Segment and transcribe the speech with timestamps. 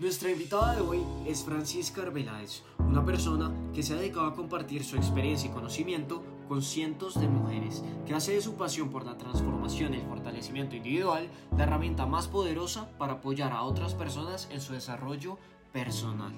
[0.00, 4.84] Nuestra invitada de hoy es Francisca Arbeláez, una persona que se ha dedicado a compartir
[4.84, 9.18] su experiencia y conocimiento con cientos de mujeres, que hace de su pasión por la
[9.18, 14.60] transformación y el fortalecimiento individual la herramienta más poderosa para apoyar a otras personas en
[14.60, 15.36] su desarrollo
[15.72, 16.32] personal.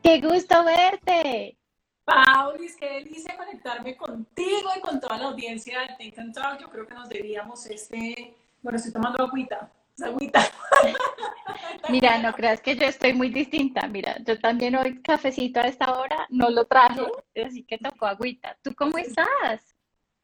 [0.00, 1.58] ¡Qué gusto verte!
[2.04, 6.60] Paulis, qué delicia conectarme contigo y con toda la audiencia de Think and Talk.
[6.60, 8.36] Yo creo que nos debíamos este...
[8.62, 9.72] Bueno, estoy tomando agüita,
[10.02, 10.40] agüita.
[11.90, 13.86] Mira, no creas que yo estoy muy distinta.
[13.86, 17.02] Mira, yo también hoy cafecito a esta hora no lo traje,
[17.44, 18.56] así que tocó agüita.
[18.62, 19.74] ¿Tú cómo estás?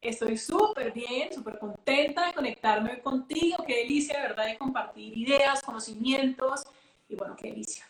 [0.01, 3.63] Estoy súper bien, súper contenta de conectarme contigo.
[3.65, 6.63] Qué delicia, de verdad, de compartir ideas, conocimientos.
[7.07, 7.85] Y bueno, qué delicia.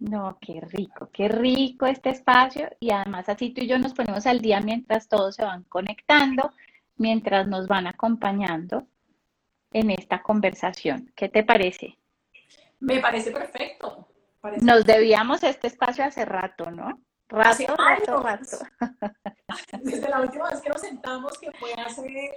[0.00, 2.68] No, qué rico, qué rico este espacio.
[2.80, 6.52] Y además así tú y yo nos ponemos al día mientras todos se van conectando,
[6.96, 8.88] mientras nos van acompañando
[9.74, 11.12] en esta conversación.
[11.14, 11.98] ¿Qué te parece?
[12.80, 14.08] Me parece perfecto.
[14.60, 17.00] Nos debíamos este espacio hace rato, ¿no?
[17.28, 18.58] Rato, rato, rato.
[19.82, 22.32] Desde la última vez que nos sentamos, que fue hace,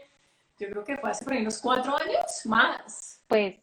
[0.58, 3.22] yo creo que fue hace por ahí unos cuatro años más.
[3.28, 3.56] Pues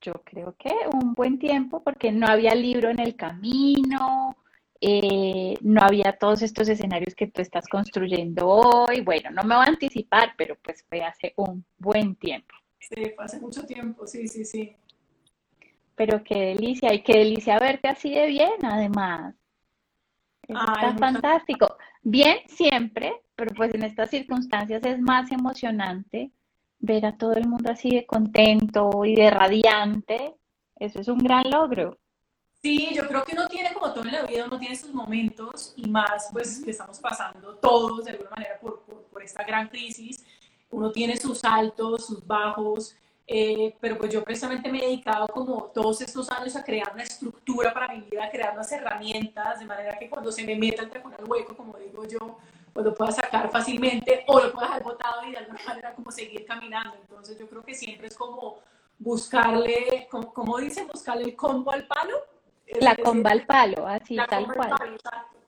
[0.00, 4.36] yo creo que un buen tiempo, porque no había libro en el camino,
[4.80, 9.00] eh, no había todos estos escenarios que tú estás construyendo hoy.
[9.00, 12.54] Bueno, no me voy a anticipar, pero pues fue hace un buen tiempo.
[12.88, 14.76] Sí, fue hace mucho tiempo, sí, sí, sí.
[15.96, 19.34] Pero qué delicia, y qué delicia verte así de bien, además.
[20.42, 21.76] está fantástico.
[22.02, 26.30] Bien siempre, pero pues en estas circunstancias es más emocionante
[26.80, 30.34] ver a todo el mundo así de contento y de radiante.
[30.78, 31.98] Eso es un gran logro.
[32.60, 35.74] Sí, yo creo que uno tiene como todo en la vida, uno tiene sus momentos
[35.76, 40.24] y más pues que estamos pasando todos de alguna manera por, por esta gran crisis
[40.74, 45.70] uno tiene sus altos, sus bajos, eh, pero pues yo precisamente me he dedicado como
[45.74, 49.64] todos estos años a crear una estructura para mi vida, a crear unas herramientas, de
[49.64, 52.38] manera que cuando se me meta el teléfono al hueco, como digo yo,
[52.72, 56.10] pues lo pueda sacar fácilmente o lo pueda dejar botado y de alguna manera como
[56.10, 56.96] seguir caminando.
[57.00, 58.58] Entonces yo creo que siempre es como
[58.98, 62.16] buscarle, como, dicen, buscarle el combo al palo.
[62.80, 64.72] La comba al palo, así, tal cual.
[64.72, 65.38] exacto.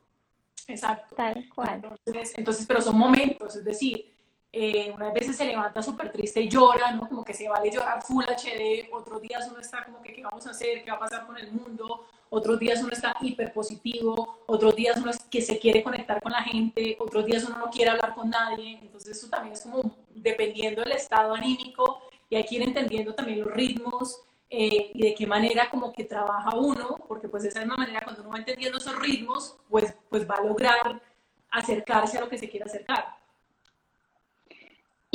[0.68, 1.14] exacto.
[1.16, 1.82] Tal cual.
[2.06, 4.15] Entonces, entonces, pero son momentos, es decir,
[4.58, 7.06] eh, unas veces se levanta súper triste y llora, ¿no?
[7.06, 10.46] Como que se vale llorar full HD, otros días uno está como que qué vamos
[10.46, 14.38] a hacer, qué va a pasar con el mundo, otros días uno está hiper positivo,
[14.46, 17.70] otros días uno es que se quiere conectar con la gente, otros días uno no
[17.70, 22.00] quiere hablar con nadie, entonces eso también es como dependiendo del estado anímico
[22.30, 26.04] y hay que ir entendiendo también los ritmos eh, y de qué manera como que
[26.04, 29.94] trabaja uno, porque pues esa es una manera cuando uno va entendiendo esos ritmos, pues,
[30.08, 31.02] pues va a lograr
[31.50, 33.25] acercarse a lo que se quiere acercar.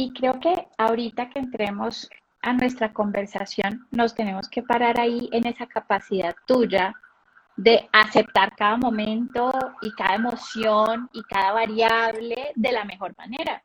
[0.02, 2.10] Y creo que ahorita que entremos
[2.42, 6.96] a nuestra conversación, nos tenemos que parar ahí en esa capacidad tuya
[7.56, 9.52] de aceptar cada momento
[9.84, 13.64] y cada emoción y cada variable de la mejor manera.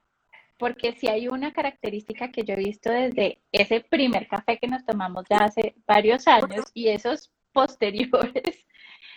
[0.59, 4.85] Porque si hay una característica que yo he visto desde ese primer café que nos
[4.85, 8.67] tomamos ya hace varios años y esos posteriores,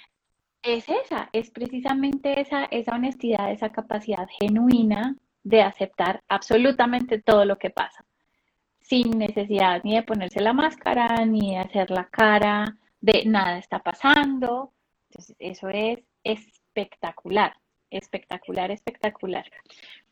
[0.61, 7.57] es esa, es precisamente esa, esa honestidad, esa capacidad genuina de aceptar absolutamente todo lo
[7.57, 8.05] que pasa,
[8.81, 13.79] sin necesidad ni de ponerse la máscara, ni de hacer la cara de nada está
[13.79, 14.73] pasando.
[15.09, 17.55] Entonces, eso es espectacular,
[17.89, 19.45] espectacular, espectacular.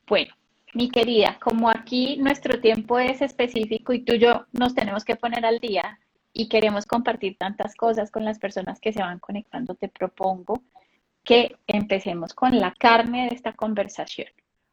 [0.07, 0.33] Bueno,
[0.73, 5.15] mi querida, como aquí nuestro tiempo es específico y tú y yo nos tenemos que
[5.15, 5.99] poner al día
[6.33, 10.61] y queremos compartir tantas cosas con las personas que se van conectando, te propongo
[11.23, 14.27] que empecemos con la carne de esta conversación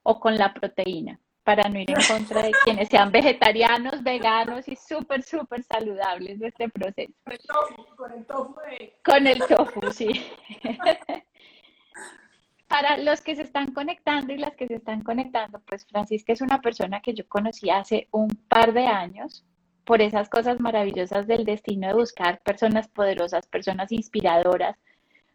[0.04, 4.76] o con la proteína, para no ir en contra de quienes sean vegetarianos, veganos y
[4.76, 7.12] súper, súper saludables de este proceso.
[7.24, 8.54] Con el tofu, con el tofu.
[9.04, 10.08] Con el tofu, sí.
[12.68, 16.40] para los que se están conectando y las que se están conectando, pues Francisca es
[16.40, 19.44] una persona que yo conocí hace un par de años
[19.84, 24.76] por esas cosas maravillosas del destino de buscar personas poderosas, personas inspiradoras.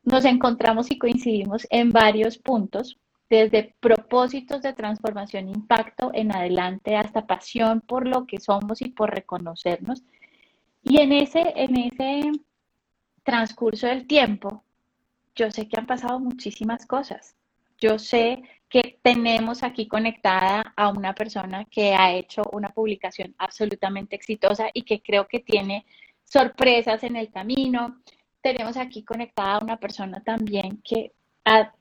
[0.04, 2.98] Nos encontramos y coincidimos en varios puntos
[3.30, 8.90] desde propósitos de transformación e impacto en adelante hasta pasión por lo que somos y
[8.90, 10.04] por reconocernos.
[10.81, 12.31] Y en ese, en ese
[13.24, 14.64] transcurso del tiempo,
[15.36, 17.36] yo sé que han pasado muchísimas cosas.
[17.78, 24.16] Yo sé que tenemos aquí conectada a una persona que ha hecho una publicación absolutamente
[24.16, 25.86] exitosa y que creo que tiene
[26.24, 28.02] sorpresas en el camino.
[28.42, 31.14] Tenemos aquí conectada a una persona también que
[31.46, 31.74] ha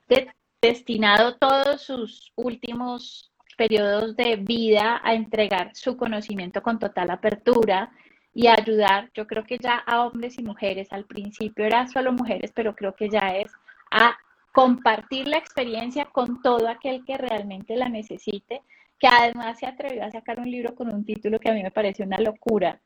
[0.60, 7.90] destinado todos sus últimos periodos de vida a entregar su conocimiento con total apertura
[8.34, 12.52] y ayudar, yo creo que ya a hombres y mujeres, al principio era solo mujeres,
[12.54, 13.52] pero creo que ya es
[13.90, 14.16] a
[14.52, 18.62] compartir la experiencia con todo aquel que realmente la necesite,
[18.98, 21.70] que además se atrevió a sacar un libro con un título que a mí me
[21.70, 22.80] parece una locura,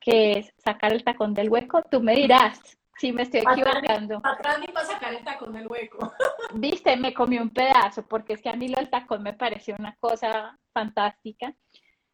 [0.00, 1.82] que es Sacar el tacón del hueco.
[1.90, 4.20] Tú me dirás si me estoy equivocando.
[4.24, 6.12] Atrás ni para sacar el tacón del hueco.
[6.54, 9.76] Viste, me comí un pedazo, porque es que a mí lo del tacón me pareció
[9.78, 11.54] una cosa fantástica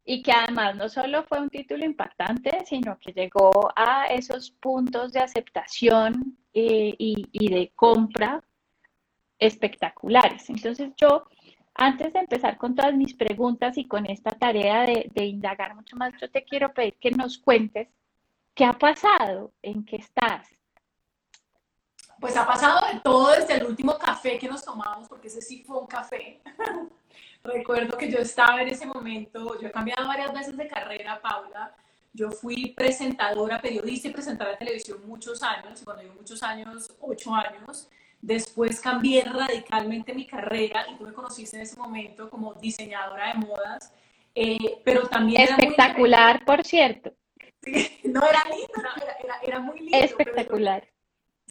[0.04, 5.12] y que además no solo fue un título impactante, sino que llegó a esos puntos
[5.12, 8.44] de aceptación eh, y, de compra
[9.38, 10.50] espectaculares.
[10.50, 11.25] Entonces yo,
[11.75, 15.96] antes de empezar con todas mis preguntas y con esta tarea de, de indagar mucho
[15.96, 17.88] más, yo te quiero pedir que nos cuentes
[18.54, 20.54] qué ha pasado, en qué estás.
[22.25, 25.62] Pues ha pasado de todo desde el último café que nos tomamos, porque ese sí
[25.62, 26.41] fue un café.
[27.44, 31.76] Recuerdo que yo estaba en ese momento, yo he cambiado varias veces de carrera, Paula.
[32.15, 36.91] Yo fui presentadora, periodista y presentadora de televisión muchos años, y cuando digo muchos años,
[36.99, 37.91] ocho años.
[38.23, 43.35] Después cambié radicalmente mi carrera y tú me conociste en ese momento como diseñadora de
[43.35, 43.93] modas,
[44.35, 45.43] eh, pero también...
[45.43, 47.12] Espectacular, por cierto.
[47.62, 48.91] Sí, no era lindo,
[49.23, 49.99] era, era, muy lindo.
[49.99, 50.88] Espectacular.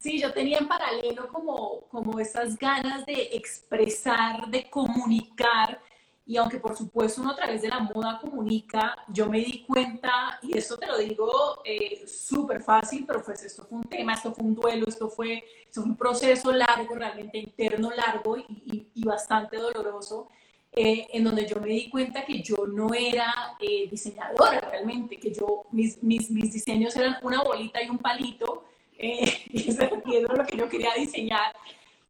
[0.04, 5.80] Sí, yo tenía en paralelo como, como esas ganas de expresar, de comunicar,
[6.26, 10.40] y aunque por supuesto uno a través de la moda comunica, yo me di cuenta,
[10.42, 14.34] y esto te lo digo eh, súper fácil, pero pues esto fue un tema, esto
[14.34, 15.42] fue un duelo, esto fue,
[15.78, 20.28] un proceso largo, realmente interno largo y, bastante doloroso,
[20.74, 25.34] eh, en donde yo me di cuenta que yo no era eh, diseñadora realmente, que
[25.34, 28.66] yo, mis, mis, mis diseños eran una bolita y un palito,
[29.04, 29.92] eh, y eso es
[30.24, 31.56] lo que yo quería diseñar.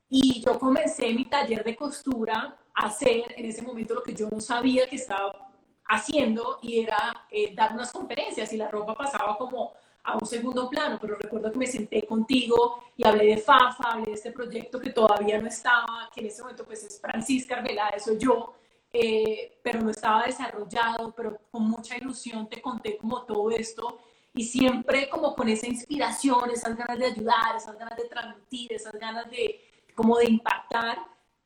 [0.09, 4.29] Y yo comencé mi taller de costura a hacer en ese momento lo que yo
[4.29, 5.49] no sabía que estaba
[5.85, 9.73] haciendo y era eh, dar unas conferencias y la ropa pasaba como
[10.03, 14.05] a un segundo plano, pero recuerdo que me senté contigo y hablé de FAFA, hablé
[14.07, 18.03] de este proyecto que todavía no estaba, que en ese momento pues es Francisca Arbeláez,
[18.03, 18.53] soy yo,
[18.91, 23.99] eh, pero no estaba desarrollado, pero con mucha ilusión te conté como todo esto
[24.33, 28.93] y siempre como con esa inspiración, esas ganas de ayudar, esas ganas de transmitir, esas
[28.93, 29.61] ganas de
[29.95, 30.97] como de impactar,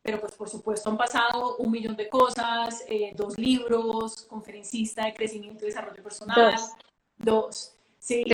[0.02, 5.12] pero pues por supuesto han pasado un millón de cosas, eh, dos libros, conferencista de
[5.12, 6.54] crecimiento y desarrollo personal,
[7.18, 7.74] dos.
[7.98, 8.24] Sí,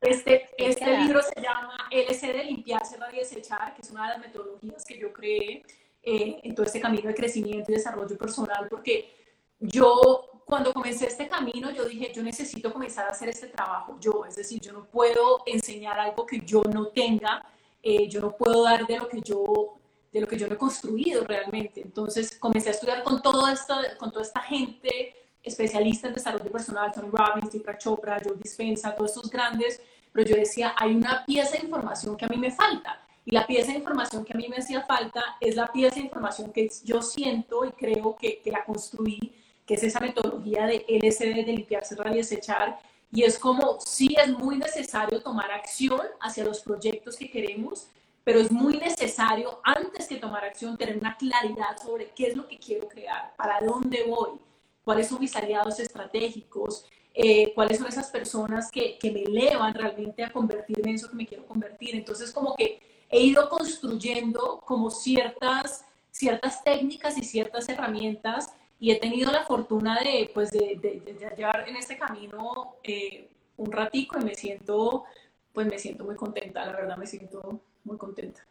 [0.00, 4.20] este, este libro se llama LC de limpiarse, y desechar, que es una de las
[4.20, 5.64] metodologías que yo creé
[6.02, 9.12] eh, en todo este camino de crecimiento y desarrollo personal, porque
[9.58, 14.24] yo cuando comencé este camino, yo dije, yo necesito comenzar a hacer este trabajo yo,
[14.26, 17.44] es decir, yo no puedo enseñar algo que yo no tenga,
[17.82, 19.74] eh, yo no puedo dar de lo que yo
[20.10, 21.82] de lo que yo he construido realmente.
[21.82, 26.90] Entonces comencé a estudiar con, todo esto, con toda esta gente especialista en desarrollo personal,
[26.92, 31.58] Tony Robbins, Deepak Chopra, Joe Dispensa, todos estos grandes, pero yo decía, hay una pieza
[31.58, 33.02] de información que a mí me falta.
[33.26, 36.00] Y la pieza de información que a mí me hacía falta es la pieza de
[36.00, 39.34] información que yo siento y creo que, que la construí
[39.68, 42.80] que es esa metodología de LCD de limpiar, cerrar y desechar.
[43.12, 47.88] Y es como, sí es muy necesario tomar acción hacia los proyectos que queremos,
[48.24, 52.48] pero es muy necesario, antes que tomar acción, tener una claridad sobre qué es lo
[52.48, 54.40] que quiero crear, para dónde voy,
[54.84, 60.24] cuáles son mis aliados estratégicos, eh, cuáles son esas personas que, que me elevan realmente
[60.24, 61.94] a convertirme en eso que me quiero convertir.
[61.94, 62.80] Entonces, como que
[63.10, 69.98] he ido construyendo como ciertas, ciertas técnicas y ciertas herramientas y he tenido la fortuna
[69.98, 75.04] de, pues, de, de, llevar en este camino eh, un ratico y me siento,
[75.52, 78.46] pues me siento muy contenta, la verdad me siento muy contenta.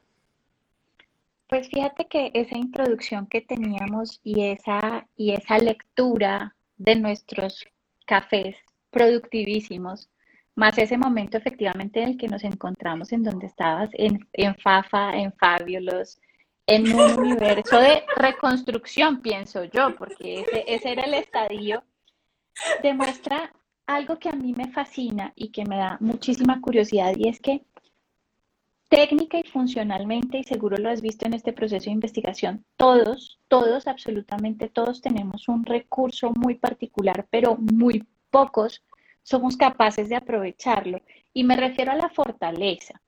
[1.47, 7.65] Pues fíjate que esa introducción que teníamos y esa, y esa lectura de nuestros
[8.05, 8.57] cafés
[8.91, 10.09] productivísimos,
[10.55, 15.15] más ese momento efectivamente en el que nos encontramos en donde estabas, en, en Fafa,
[15.15, 16.19] en Fabiolos,
[16.67, 21.83] en un universo de reconstrucción, pienso yo, porque ese, ese era el estadio,
[22.83, 23.53] demuestra
[23.85, 27.63] algo que a mí me fascina y que me da muchísima curiosidad y es que
[28.89, 33.87] técnica y funcionalmente, y seguro lo has visto en este proceso de investigación, todos, todos,
[33.87, 38.83] absolutamente todos tenemos un recurso muy particular, pero muy pocos
[39.23, 41.01] somos capaces de aprovecharlo.
[41.33, 43.01] Y me refiero a la fortaleza.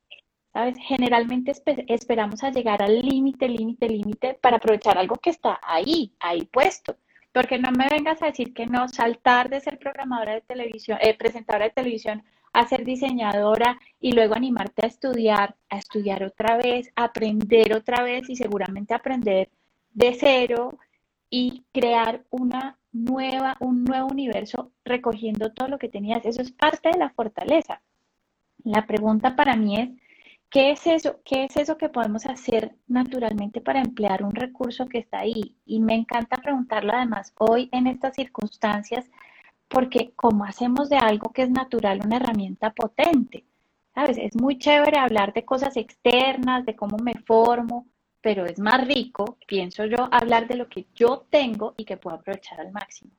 [0.59, 0.77] ¿Sabes?
[0.79, 1.53] Generalmente
[1.87, 6.97] esperamos a llegar al límite, límite, límite para aprovechar algo que está ahí, ahí puesto.
[7.31, 11.15] Porque no me vengas a decir que no, saltar de ser programadora de televisión, eh,
[11.17, 16.91] presentadora de televisión a ser diseñadora y luego animarte a estudiar, a estudiar otra vez,
[16.95, 19.49] a aprender otra vez y seguramente aprender
[19.93, 20.77] de cero
[21.29, 26.25] y crear una nueva, un nuevo universo recogiendo todo lo que tenías.
[26.25, 27.81] Eso es parte de la fortaleza.
[28.65, 29.89] La pregunta para mí es,
[30.49, 31.19] ¿qué es eso?
[31.23, 35.55] ¿Qué es eso que podemos hacer naturalmente para emplear un recurso que está ahí?
[35.65, 39.05] Y me encanta preguntarlo además hoy en estas circunstancias,
[39.67, 43.45] porque como hacemos de algo que es natural una herramienta potente,
[43.93, 44.17] ¿sabes?
[44.17, 47.87] Es muy chévere hablar de cosas externas, de cómo me formo,
[48.21, 52.17] pero es más rico, pienso yo, hablar de lo que yo tengo y que puedo
[52.17, 53.11] aprovechar al máximo.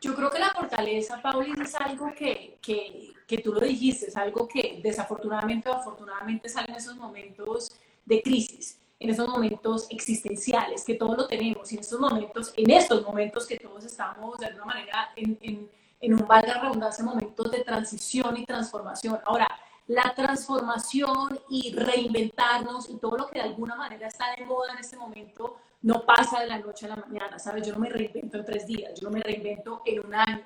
[0.00, 4.16] Yo creo que la fortaleza, Pauli, es algo que, que, que, tú lo dijiste, es
[4.16, 7.72] algo que desafortunadamente o afortunadamente sale en esos momentos
[8.04, 12.70] de crisis, en esos momentos existenciales, que todos lo tenemos, y en estos momentos, en
[12.70, 17.50] estos momentos que todos estamos de alguna manera en, en, en un valga redundancia, momentos
[17.50, 19.18] de transición y transformación.
[19.24, 19.48] Ahora,
[19.88, 24.78] la transformación y reinventarnos y todo lo que de alguna manera está de moda en
[24.80, 27.66] este momento no pasa de la noche a la mañana, ¿sabes?
[27.66, 30.44] Yo no me reinvento en tres días, yo no me reinvento en un año.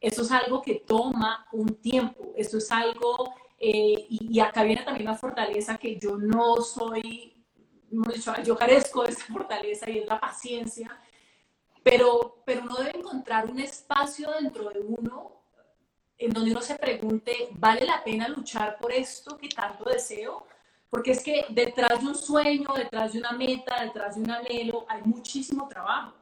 [0.00, 5.06] Eso es algo que toma un tiempo, eso es algo, eh, y, acá viene también
[5.06, 7.42] la fortaleza que yo no soy,
[8.44, 11.00] yo carezco de esa fortaleza y es la paciencia,
[11.82, 15.44] pero, pero uno debe encontrar un espacio dentro de uno
[16.18, 20.46] en donde uno se pregunte, ¿vale la pena luchar por esto que tanto deseo?
[20.94, 24.86] Porque es que detrás de un sueño, detrás de una meta, detrás de un anhelo,
[24.88, 26.12] hay muchísimo trabajo.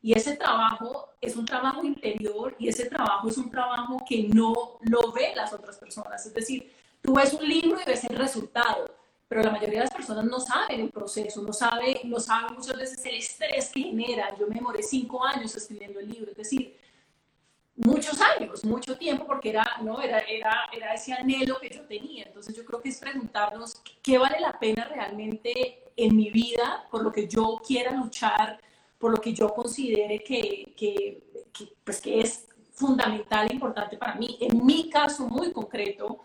[0.00, 4.78] Y ese trabajo es un trabajo interior y ese trabajo es un trabajo que no
[4.80, 6.24] lo ven las otras personas.
[6.24, 6.72] Es decir,
[7.02, 8.90] tú ves un libro y ves el resultado,
[9.28, 12.78] pero la mayoría de las personas no saben el proceso, no saben no sabe muchas
[12.78, 14.34] veces el estrés que genera.
[14.38, 16.30] Yo me demoré cinco años escribiendo el libro.
[16.30, 16.74] Es decir,
[17.76, 20.00] muchos años, mucho tiempo, porque era, ¿no?
[20.00, 22.24] era, era, era ese anhelo que yo tenía.
[22.24, 27.02] Entonces yo creo que es preguntarnos qué vale la pena realmente en mi vida, por
[27.02, 28.60] lo que yo quiera luchar,
[28.98, 31.22] por lo que yo considere que, que,
[31.84, 34.38] pues que es fundamental e importante para mí.
[34.40, 36.20] En mi caso muy concreto,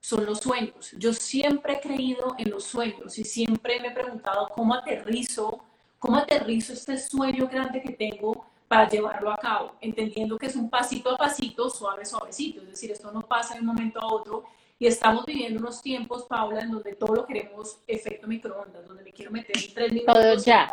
[0.00, 0.92] son los sueños.
[0.96, 5.64] Yo siempre he creído en los sueños y siempre me he preguntado cómo aterrizo,
[5.98, 10.68] cómo aterrizo este sueño grande que tengo para llevarlo a cabo, entendiendo que es un
[10.68, 14.44] pasito a pasito, suave, suavecito, es decir, esto no pasa de un momento a otro
[14.78, 19.12] y estamos viviendo unos tiempos, Paula, en donde todo lo queremos efecto microondas, donde me
[19.12, 20.14] quiero meter en tres minutos.
[20.14, 20.72] Todo ya.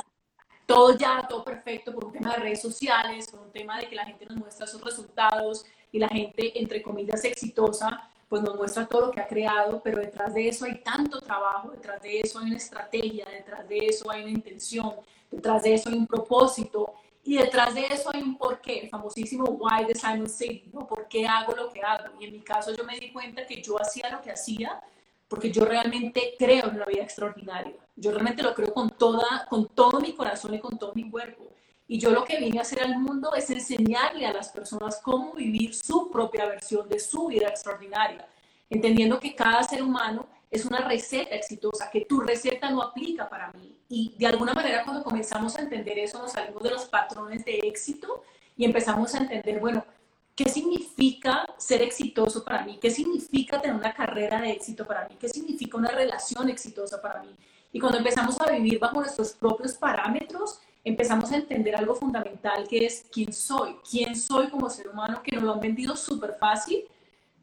[0.66, 3.96] Todo ya, todo perfecto, por un tema de redes sociales, por un tema de que
[3.96, 8.86] la gente nos muestra sus resultados y la gente, entre comillas, exitosa, pues nos muestra
[8.88, 12.40] todo lo que ha creado, pero detrás de eso hay tanto trabajo, detrás de eso
[12.40, 14.94] hay una estrategia, detrás de eso hay una intención,
[15.32, 16.94] detrás de eso hay un propósito
[17.28, 20.86] y detrás de eso hay un porqué, el famosísimo why de Simon Sinek, ¿no?
[20.86, 22.14] ¿Por qué hago lo que hago?
[22.20, 24.80] Y en mi caso yo me di cuenta que yo hacía lo que hacía
[25.28, 27.74] porque yo realmente creo en una vida extraordinaria.
[27.96, 31.48] Yo realmente lo creo con, toda, con todo mi corazón y con todo mi cuerpo.
[31.88, 35.34] Y yo lo que vine a hacer al mundo es enseñarle a las personas cómo
[35.34, 38.28] vivir su propia versión de su vida extraordinaria,
[38.70, 43.52] entendiendo que cada ser humano es una receta exitosa, que tu receta no aplica para
[43.54, 43.76] mí.
[43.90, 47.60] Y de alguna manera cuando comenzamos a entender eso, nos salimos de los patrones de
[47.60, 48.24] éxito
[48.58, 49.86] y empezamos a entender, bueno,
[50.36, 52.80] ¿qué significa ser exitoso para mí?
[52.82, 55.16] ¿Qué significa tener una carrera de éxito para mí?
[55.20, 57.36] ¿Qué significa una relación exitosa para mí?
[57.72, 62.86] Y cuando empezamos a vivir bajo nuestros propios parámetros, empezamos a entender algo fundamental que
[62.86, 66.86] es quién soy, quién soy como ser humano, que nos lo han vendido súper fácil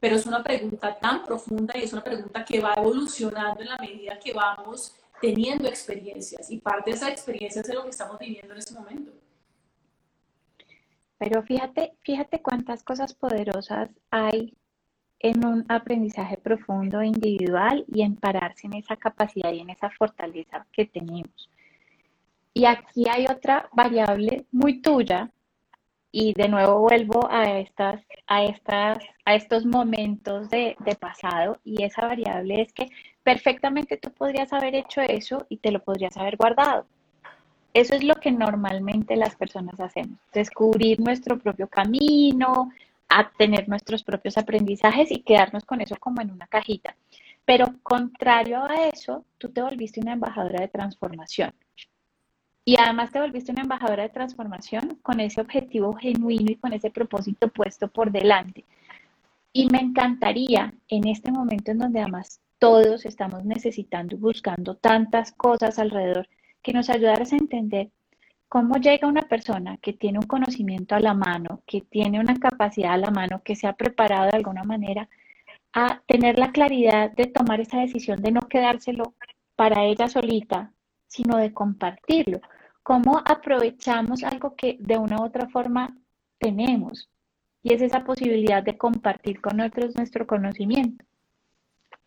[0.03, 3.77] pero es una pregunta tan profunda y es una pregunta que va evolucionando en la
[3.77, 8.53] medida que vamos teniendo experiencias y parte de esas experiencias es lo que estamos viviendo
[8.53, 9.13] en este momento.
[11.19, 14.57] Pero fíjate, fíjate cuántas cosas poderosas hay
[15.21, 20.67] en un aprendizaje profundo individual y en pararse en esa capacidad y en esa fortaleza
[20.73, 21.49] que tenemos.
[22.53, 25.31] Y aquí hay otra variable muy tuya
[26.13, 32.07] y de nuevo vuelvo a estas, a estas, a estos momentos de, pasado y esa
[32.07, 32.91] variable es que
[33.23, 36.87] perfectamente tú podrías haber hecho eso y te lo podrías haber guardado.
[37.73, 42.71] Eso es lo que normalmente las personas hacemos, descubrir nuestro propio camino,
[43.09, 46.95] a tener nuestros propios aprendizajes y quedarnos con eso como en una cajita.
[47.47, 51.53] Pero contrario a eso, tú te volviste una embajadora de transformación.
[52.65, 56.91] Y además te volviste una embajadora de transformación con ese objetivo genuino y con ese
[56.91, 58.65] propósito puesto por delante.
[59.53, 65.33] Y me encantaría en este momento en donde además todos estamos necesitando y buscando tantas
[65.33, 66.29] cosas alrededor,
[66.63, 67.91] que nos ayudaras a entender
[68.49, 72.93] cómo llega una persona que tiene un conocimiento a la mano, que tiene una capacidad
[72.93, 75.09] a la mano, que se ha preparado de alguna manera
[75.73, 79.15] a tener la claridad de tomar esa decisión de no quedárselo
[79.57, 80.73] para ella solita,
[81.13, 82.41] sino de compartirlo.
[82.83, 85.97] cómo aprovechamos algo que de una u otra forma
[86.39, 87.09] tenemos.
[87.63, 91.05] Y es esa posibilidad de compartir con otros nuestro conocimiento.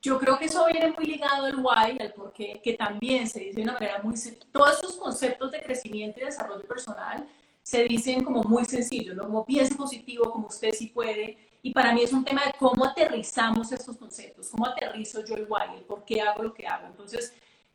[0.01, 3.39] Yo creo que eso viene muy ligado al why, al por qué, que también se
[3.39, 4.15] dice de una manera muy...
[4.51, 7.25] Todos estos conceptos de crecimiento y desarrollo personal
[7.63, 9.24] se dicen como muy sencillos, ¿no?
[9.24, 11.38] Como piense positivo, como usted sí puede.
[11.62, 15.47] Y para mí es un tema de cómo aterrizamos estos conceptos, cómo aterrizo yo el
[15.50, 16.88] why, el por qué hago lo que hago.
[16.88, 17.33] Entonces,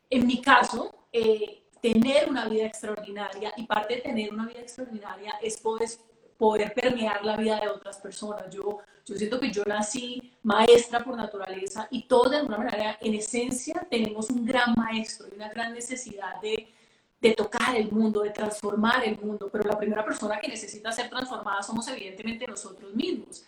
[0.09, 5.33] en mi caso, eh, tener una vida extraordinaria y parte de tener una vida extraordinaria
[5.41, 5.89] es poder,
[6.37, 8.53] poder permear la vida de otras personas.
[8.53, 13.15] Yo, yo siento que yo nací maestra por naturaleza y todos de alguna manera, en
[13.15, 16.71] esencia, tenemos un gran maestro y una gran necesidad de,
[17.19, 21.09] de tocar el mundo, de transformar el mundo, pero la primera persona que necesita ser
[21.09, 23.43] transformada somos evidentemente nosotros mismos.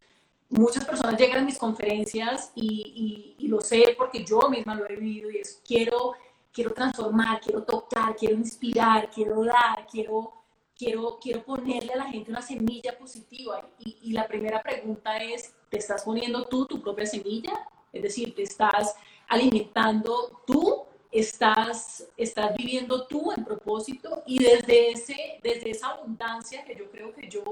[0.50, 4.88] Muchas personas llegan a mis conferencias y, y, y lo sé porque yo misma lo
[4.88, 6.14] he vivido y es quiero
[6.54, 10.34] quiero transformar, quiero tocar, quiero inspirar, quiero dar, quiero,
[10.78, 13.68] quiero, quiero ponerle a la gente una semilla positiva.
[13.80, 17.68] Y, y, la primera pregunta es, ¿te estás poniendo tú tu propia semilla?
[17.92, 18.96] Es decir, ¿te estás
[19.28, 20.84] alimentando tú?
[21.12, 24.24] ¿Estás, estás viviendo tú en propósito?
[24.26, 27.44] Y desde, ese, desde esa abundancia que yo creo que yo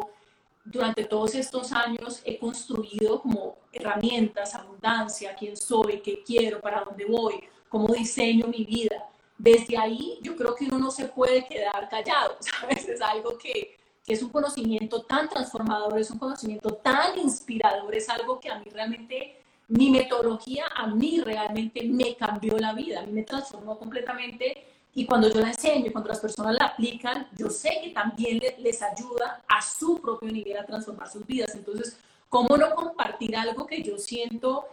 [0.64, 7.06] durante todos estos años he construido como herramientas, abundancia, quién soy, qué quiero, para dónde
[7.06, 9.10] voy, cómo diseño mi vida.
[9.38, 12.88] Desde ahí yo creo que uno no se puede quedar callado, ¿sabes?
[12.88, 18.10] Es algo que, que es un conocimiento tan transformador, es un conocimiento tan inspirador, es
[18.10, 23.06] algo que a mí realmente, mi metodología a mí realmente me cambió la vida, a
[23.06, 27.50] mí me transformó completamente y cuando yo la enseño, cuando las personas la aplican, yo
[27.50, 31.56] sé que también les ayuda a su propio nivel a transformar sus vidas.
[31.56, 31.98] Entonces,
[32.28, 34.66] ¿cómo no compartir algo que yo siento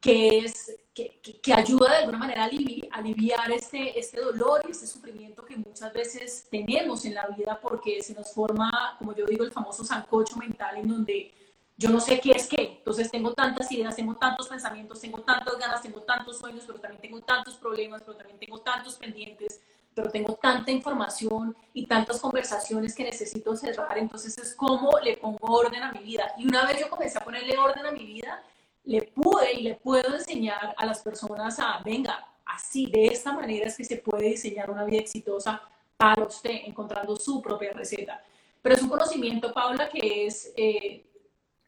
[0.00, 4.86] que, es, que, que, ayuda de alguna manera a aliviar, este, este dolor y este
[4.86, 9.44] sufrimiento que muchas veces tenemos en la vida porque se nos forma, como yo digo,
[9.44, 11.34] el famoso sancocho mental en donde
[11.76, 12.76] yo no sé qué es qué.
[12.78, 17.02] Entonces tengo tantas ideas, tengo tantos pensamientos, tengo tantas ganas, tengo tantos sueños, pero también
[17.02, 19.60] tengo tantos problemas, pero también tengo tantos pendientes,
[19.94, 23.98] pero tengo tanta información y tantas conversaciones que necesito cerrar.
[23.98, 26.32] Entonces es como le pongo orden a mi vida.
[26.38, 28.44] Y una vez yo comencé a ponerle orden a mi vida,
[28.84, 33.66] le pude y le puedo enseñar a las personas a, venga, así, de esta manera
[33.66, 35.62] es que se puede diseñar una vida exitosa
[35.96, 38.22] para usted, encontrando su propia receta.
[38.60, 41.06] Pero es un conocimiento, Paula, que es, eh,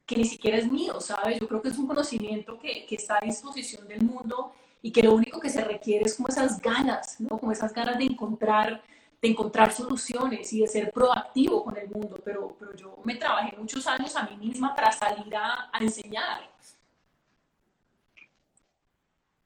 [0.05, 1.39] que ni siquiera es mío, ¿sabes?
[1.41, 4.53] Yo creo que es un conocimiento que, que, está a disposición del mundo
[4.83, 7.39] y que lo único que se requiere es como esas ganas, ¿no?
[7.39, 8.83] Como esas ganas de encontrar,
[9.21, 12.17] de encontrar soluciones y de ser proactivo con el mundo.
[12.25, 16.56] Pero, pero yo me trabajé muchos años a mí misma para salir a, a enseñar.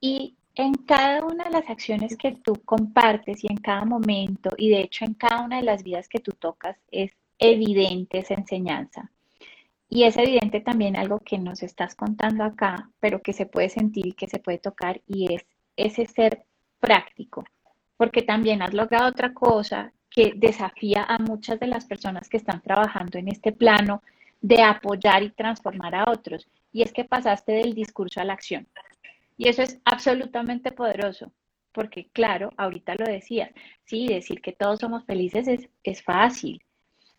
[0.00, 4.70] Y en cada una de las acciones que tú compartes y en cada momento, y
[4.70, 9.10] de hecho en cada una de las vidas que tú tocas, es evidente esa enseñanza.
[9.88, 14.06] Y es evidente también algo que nos estás contando acá, pero que se puede sentir
[14.06, 15.44] y que se puede tocar, y es
[15.76, 16.44] ese ser
[16.78, 17.44] práctico,
[17.96, 22.60] porque también has logrado otra cosa que desafía a muchas de las personas que están
[22.60, 24.02] trabajando en este plano
[24.40, 28.66] de apoyar y transformar a otros, y es que pasaste del discurso a la acción.
[29.40, 31.32] Y eso es absolutamente poderoso,
[31.72, 33.50] porque claro, ahorita lo decías,
[33.86, 36.62] sí, decir que todos somos felices es, es fácil.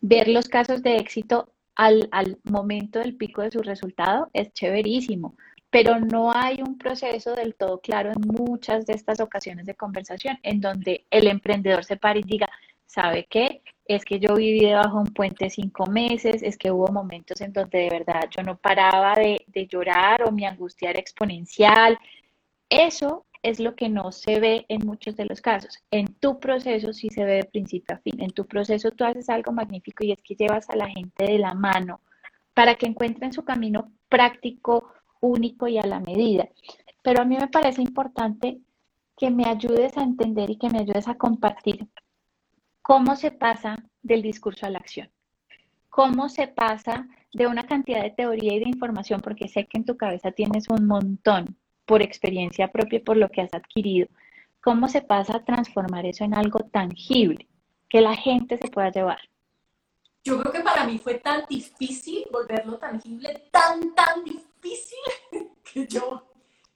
[0.00, 5.36] Ver los casos de éxito al, al momento del pico de su resultado es chéverísimo,
[5.68, 10.38] pero no hay un proceso del todo claro en muchas de estas ocasiones de conversación
[10.44, 12.48] en donde el emprendedor se pare y diga,
[12.86, 13.62] ¿sabe qué?
[13.84, 17.52] Es que yo viví debajo de un puente cinco meses, es que hubo momentos en
[17.52, 21.98] donde de verdad yo no paraba de, de llorar o mi angustia era exponencial.
[22.68, 25.78] Eso es lo que no se ve en muchos de los casos.
[25.90, 28.22] En tu proceso sí se ve de principio a fin.
[28.22, 31.38] En tu proceso tú haces algo magnífico y es que llevas a la gente de
[31.38, 32.00] la mano
[32.54, 36.48] para que encuentren su camino práctico, único y a la medida.
[37.02, 38.60] Pero a mí me parece importante
[39.16, 41.86] que me ayudes a entender y que me ayudes a compartir
[42.82, 45.10] cómo se pasa del discurso a la acción,
[45.88, 49.84] cómo se pasa de una cantidad de teoría y de información, porque sé que en
[49.84, 54.08] tu cabeza tienes un montón por experiencia propia y por lo que has adquirido,
[54.60, 57.48] cómo se pasa a transformar eso en algo tangible
[57.88, 59.20] que la gente se pueda llevar.
[60.24, 64.98] Yo creo que para mí fue tan difícil volverlo tangible, tan, tan difícil,
[65.72, 66.28] que yo,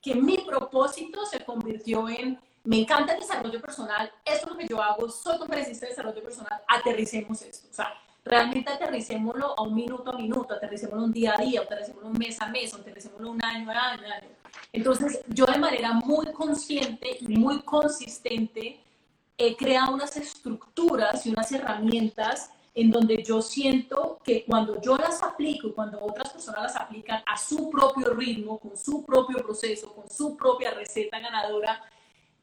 [0.03, 4.67] que mi propósito se convirtió en me encanta el desarrollo personal, esto es lo que
[4.67, 7.69] yo hago, soy conferencista de desarrollo personal, aterricemos esto.
[7.71, 12.09] O sea, realmente aterricémoslo a un minuto a minuto, aterricémoslo un día a día, aterricémoslo
[12.09, 14.29] un mes a mes, aterricémoslo un año a año.
[14.73, 18.81] Entonces, yo de manera muy consciente y muy consistente
[19.39, 25.23] he creado unas estructuras y unas herramientas en donde yo siento que cuando yo las
[25.23, 30.11] aplico cuando otras personas las aplican a su propio ritmo, con su propio proceso, con
[30.11, 31.83] su propia receta ganadora,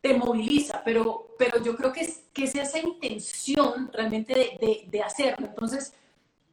[0.04, 4.86] te moviliza, pero, pero yo creo que es, que es esa intención realmente de, de,
[4.90, 5.48] de hacerlo.
[5.48, 5.94] Entonces,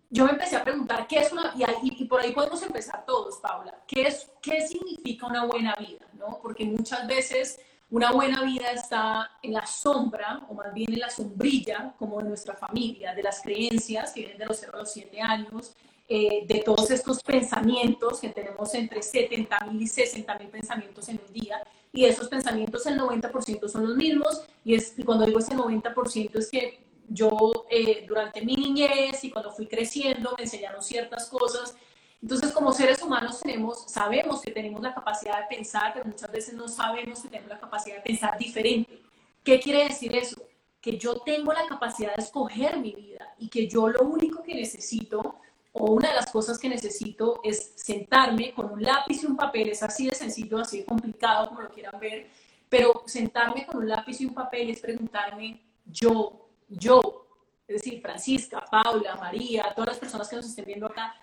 [0.09, 3.39] yo me empecé a preguntar qué es una, y, y, por ahí podemos empezar todos,
[3.39, 6.07] Paula, ¿qué, es, qué significa una buena vida?
[6.13, 6.39] ¿no?
[6.41, 7.59] Porque muchas veces
[7.91, 12.29] una buena vida está en la sombra, o más bien en la sombrilla, como de
[12.29, 15.75] nuestra familia, de las creencias que vienen de los 0 a los 7 años,
[16.09, 21.21] eh, de todos estos pensamientos que tenemos entre 70 mil y 60 mil pensamientos en
[21.27, 21.61] un día,
[21.93, 26.39] y esos pensamientos el 90% son los mismos, y, es, y cuando digo ese 90%
[26.39, 31.75] es que yo eh, durante mi niñez y cuando fui creciendo me enseñaron ciertas cosas
[32.23, 36.55] entonces, como seres humanos tenemos, sabemos que tenemos la capacidad de pensar, pero muchas veces
[36.55, 39.01] no sabemos que tenemos la capacidad de pensar diferente.
[39.43, 40.43] ¿Qué quiere decir eso?
[40.83, 44.55] Que yo tengo la capacidad de escoger mi vida y que yo lo único que
[44.55, 45.37] necesito,
[45.73, 49.69] o una de las cosas que necesito, es sentarme con un lápiz y un papel.
[49.69, 52.29] Es así de sencillo, así de complicado, como lo quieran ver,
[52.69, 57.27] pero sentarme con un lápiz y un papel es preguntarme, yo, yo,
[57.67, 61.15] es decir, Francisca, Paula, María, todas las personas que nos estén viendo acá,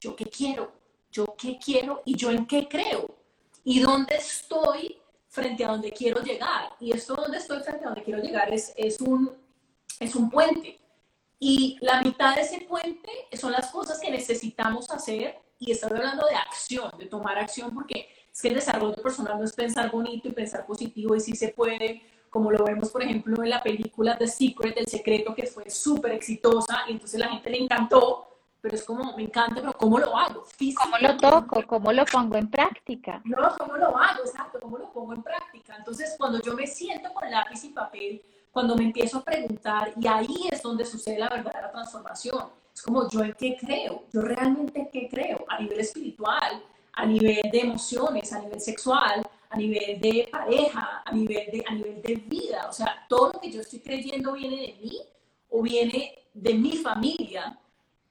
[0.00, 0.72] yo qué quiero,
[1.10, 3.14] yo qué quiero y yo en qué creo
[3.64, 6.76] y dónde estoy frente a donde quiero llegar.
[6.78, 9.32] Y esto donde estoy frente a donde quiero llegar es, es, un,
[9.98, 10.78] es un puente.
[11.38, 16.26] Y la mitad de ese puente son las cosas que necesitamos hacer y estoy hablando
[16.26, 20.28] de acción, de tomar acción, porque es que el desarrollo personal no es pensar bonito
[20.28, 24.18] y pensar positivo y sí se puede, como lo vemos por ejemplo en la película
[24.18, 28.28] The Secret, El Secreto, que fue súper exitosa y entonces la gente le encantó,
[28.60, 30.46] pero es como, me encanta, pero ¿cómo lo hago?
[30.82, 31.66] ¿Cómo lo toco?
[31.66, 33.20] ¿Cómo lo pongo en práctica?
[33.24, 34.24] No, ¿cómo lo hago?
[34.24, 35.76] Exacto, ¿cómo lo pongo en práctica?
[35.76, 38.22] Entonces, cuando yo me siento con lápiz y papel,
[38.54, 42.50] cuando me empiezo a preguntar, y ahí es donde sucede la verdadera transformación.
[42.72, 44.04] Es como, ¿yo en qué creo?
[44.12, 45.44] ¿Yo realmente en qué creo?
[45.48, 46.62] A nivel espiritual,
[46.92, 51.74] a nivel de emociones, a nivel sexual, a nivel de pareja, a nivel de, a
[51.74, 52.68] nivel de vida.
[52.70, 55.00] O sea, todo lo que yo estoy creyendo viene de mí
[55.50, 57.58] o viene de mi familia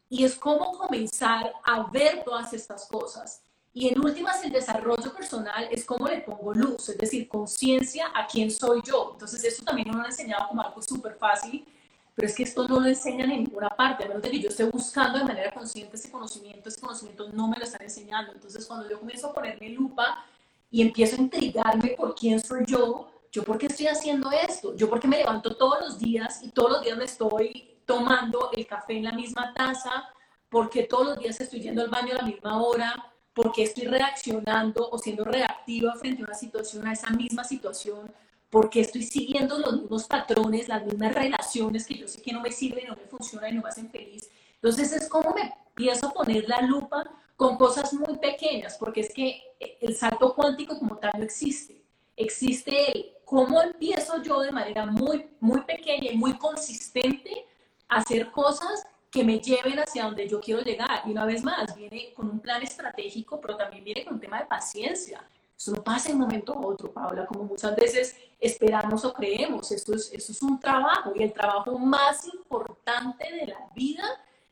[0.09, 3.42] y es cómo comenzar a ver todas estas cosas.
[3.75, 8.27] Y en últimas, el desarrollo personal es cómo le pongo luz, es decir, conciencia a
[8.27, 9.11] quién soy yo.
[9.13, 11.65] Entonces, esto también nos lo han enseñado como algo súper fácil,
[12.13, 14.49] pero es que esto no lo enseñan en ninguna parte, a menos de que yo
[14.49, 18.31] esté buscando de manera consciente ese conocimiento, ese conocimiento no me lo están enseñando.
[18.33, 20.23] Entonces, cuando yo comienzo a ponerme lupa
[20.69, 24.87] y empiezo a intrigarme por quién soy yo, yo por qué estoy haciendo esto, yo
[24.87, 28.67] por qué me levanto todos los días y todos los días me estoy tomando el
[28.67, 30.13] café en la misma taza,
[30.49, 34.89] porque todos los días estoy yendo al baño a la misma hora, porque estoy reaccionando
[34.89, 38.11] o siendo reactiva frente a una situación, a esa misma situación,
[38.49, 42.51] porque estoy siguiendo los mismos patrones, las mismas relaciones que yo sé que no me
[42.51, 44.29] sirven, no me funcionan y no me hacen feliz.
[44.55, 47.03] Entonces es como me empiezo a poner la lupa
[47.35, 49.41] con cosas muy pequeñas, porque es que
[49.81, 51.83] el salto cuántico como tal no existe.
[52.15, 57.47] Existe el cómo empiezo yo de manera muy, muy pequeña y muy consistente
[57.87, 61.03] hacer cosas que me lleven hacia donde yo quiero llegar.
[61.05, 64.39] Y una vez más, viene con un plan estratégico, pero también viene con un tema
[64.39, 65.23] de paciencia.
[65.55, 69.71] Eso no pasa de un momento a otro, Paula, como muchas veces esperamos o creemos.
[69.71, 74.03] Esto es, esto es un trabajo y el trabajo más importante de la vida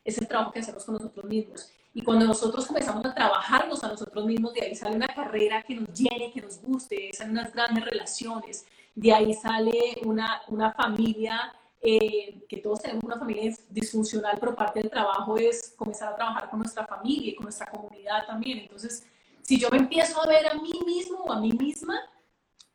[0.06, 1.71] es el trabajo que hacemos con nosotros mismos.
[1.95, 5.74] Y cuando nosotros comenzamos a trabajarnos a nosotros mismos, de ahí sale una carrera que
[5.74, 11.52] nos llene, que nos guste, salen unas grandes relaciones, de ahí sale una, una familia
[11.84, 16.50] eh, que todos tenemos una familia disfuncional, pero parte del trabajo es comenzar a trabajar
[16.50, 18.60] con nuestra familia y con nuestra comunidad también.
[18.60, 19.08] Entonces,
[19.41, 22.00] si yo me empiezo a ver a mí mismo o a mí misma,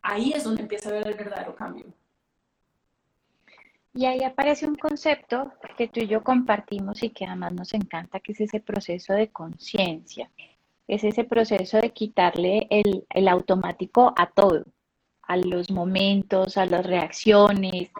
[0.03, 1.87] ahí es donde empieza a ver el verdadero cambio.
[3.95, 8.21] Y ahí aparece un concepto que tú y yo compartimos y que además nos encanta,
[8.21, 10.31] que es ese proceso de conciencia.
[10.88, 14.64] Es ese proceso de quitarle el, el automático a todo,
[15.23, 17.90] a los momentos, a las reacciones,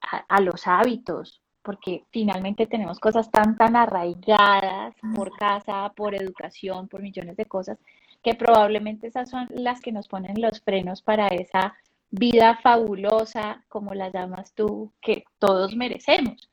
[0.00, 7.02] a, los hábitos, porque finalmente tenemos cosas tan, tan arraigadas por casa, por educación, por
[7.02, 7.78] millones de cosas,
[8.22, 11.76] que probablemente esas son las que nos ponen los frenos para esa
[12.10, 16.48] vida fabulosa, como la llamas tú, que todos merecemos.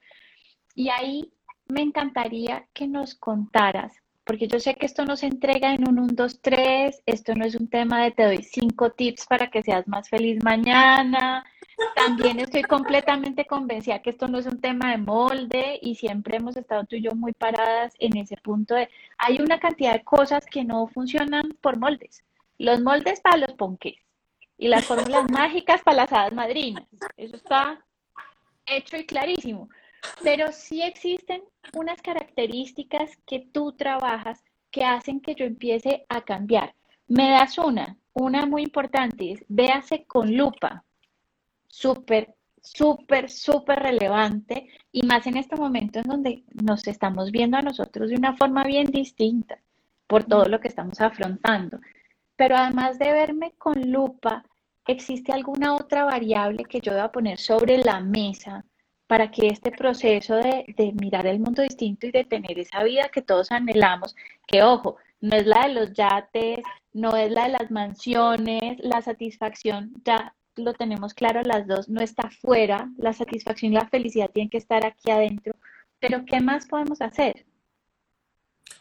[0.76, 1.32] Y ahí
[1.68, 6.00] me encantaría que nos contaras, porque yo sé que esto no se entrega en un
[6.00, 9.64] 1, 2, 3, esto no es un tema de te doy cinco tips para que
[9.64, 11.46] seas más feliz mañana,
[11.96, 16.58] también estoy completamente convencida que esto no es un tema de molde y siempre hemos
[16.58, 20.46] estado tú y yo muy paradas en ese punto de hay una cantidad de cosas
[20.46, 22.24] que no funcionan por moldes.
[22.58, 23.96] Los moldes para los ponques,
[24.58, 26.86] y las fórmulas mágicas para las hadas madrinas.
[27.18, 27.84] Eso está
[28.66, 29.70] hecho y clarísimo.
[30.22, 31.44] Pero sí existen
[31.74, 36.76] unas características que tú trabajas que hacen que yo empiece a cambiar.
[37.08, 40.84] Me das una, una muy importante, es véase con lupa.
[41.74, 47.64] Súper, súper, súper relevante y más en este momento en donde nos estamos viendo a
[47.64, 49.58] nosotros de una forma bien distinta
[50.06, 51.80] por todo lo que estamos afrontando.
[52.36, 54.46] Pero además de verme con lupa,
[54.86, 58.64] ¿existe alguna otra variable que yo deba poner sobre la mesa
[59.08, 63.24] para que este proceso de, mirar el mundo distinto y de tener esa vida que
[63.24, 67.72] todos anhelamos, que ojo, no es la de los yates, no es la de las
[67.72, 73.76] mansiones, la satisfacción, ya lo tenemos claro las dos, no está fuera, la satisfacción y
[73.76, 75.56] la felicidad tienen que estar aquí adentro,
[76.00, 77.46] pero ¿qué más podemos hacer?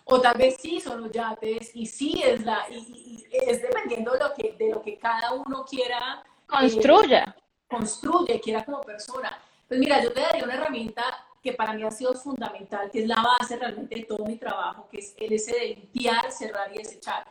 [0.04, 4.18] O tal vez sí son los yates y sí es la, y, es dependiendo de
[4.18, 6.24] lo, que, de lo que cada uno quiera.
[6.46, 7.34] Construya.
[7.36, 9.38] Eh, construye, quiera como persona.
[9.68, 11.02] Pues mira, yo te daría una herramienta
[11.42, 14.88] que para mí ha sido fundamental, que es la base realmente de todo mi trabajo,
[14.90, 17.26] que es el ese de limpiar, cerrar y desechar.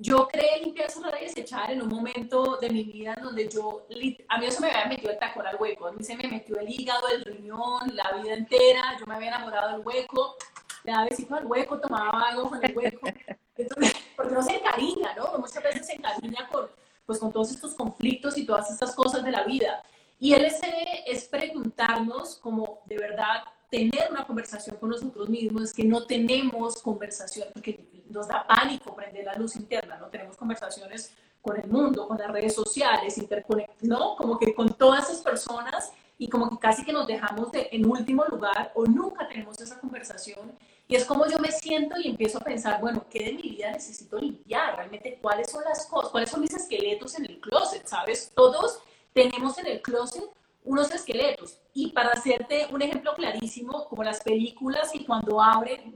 [0.00, 3.84] Yo creé limpiar, cerrar y desechar en un momento de mi vida en donde yo,
[4.28, 6.56] a mí eso me había metido el tacón al hueco, a mí se me metió
[6.60, 10.36] el hígado, el riñón, la vida entera, yo me había enamorado del hueco,
[10.84, 13.08] le daba besito al hueco, tomaba algo con el hueco,
[13.56, 15.36] Entonces, porque no se encariña, ¿no?
[15.36, 16.68] Muchas veces se encariña con,
[17.04, 19.82] pues, con todos estos conflictos y todas estas cosas de la vida.
[20.20, 25.84] Y LSD es preguntarnos como de verdad tener una conversación con nosotros mismos, es que
[25.84, 31.58] no tenemos conversación, porque nos da pánico prender la luz interna, no tenemos conversaciones con
[31.58, 34.16] el mundo, con las redes sociales, interconect, ¿no?
[34.16, 37.86] Como que con todas esas personas y como que casi que nos dejamos de, en
[37.86, 40.52] último lugar o nunca tenemos esa conversación.
[40.88, 43.70] Y es como yo me siento y empiezo a pensar, bueno, ¿qué de mi vida
[43.70, 44.76] necesito limpiar?
[44.76, 46.10] Realmente, ¿cuáles son las cosas?
[46.10, 47.86] ¿Cuáles son mis esqueletos en el closet?
[47.86, 48.32] ¿Sabes?
[48.34, 48.80] Todos
[49.12, 50.24] tenemos en el closet
[50.64, 51.58] unos esqueletos.
[51.74, 55.94] Y para hacerte un ejemplo clarísimo, como las películas y cuando abren,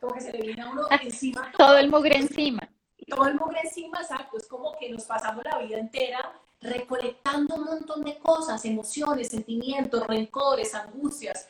[0.00, 1.52] como que se le viene a uno encima.
[1.56, 2.60] Todo, el mugre encima.
[3.08, 4.36] Todo el mugre encima, exacto.
[4.36, 10.06] Es como que nos pasamos la vida entera recolectando un montón de cosas, emociones, sentimientos,
[10.06, 11.48] rencores, angustias.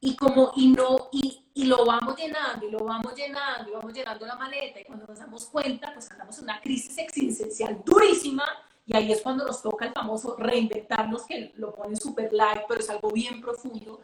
[0.00, 3.92] Y como, y no, y, y lo vamos llenando, y lo vamos llenando, y vamos
[3.92, 8.44] llenando la maleta, y cuando nos damos cuenta, pues andamos en una crisis existencial durísima,
[8.84, 12.80] y ahí es cuando nos toca el famoso reinventarnos, que lo pone súper light, pero
[12.80, 14.00] es algo bien profundo.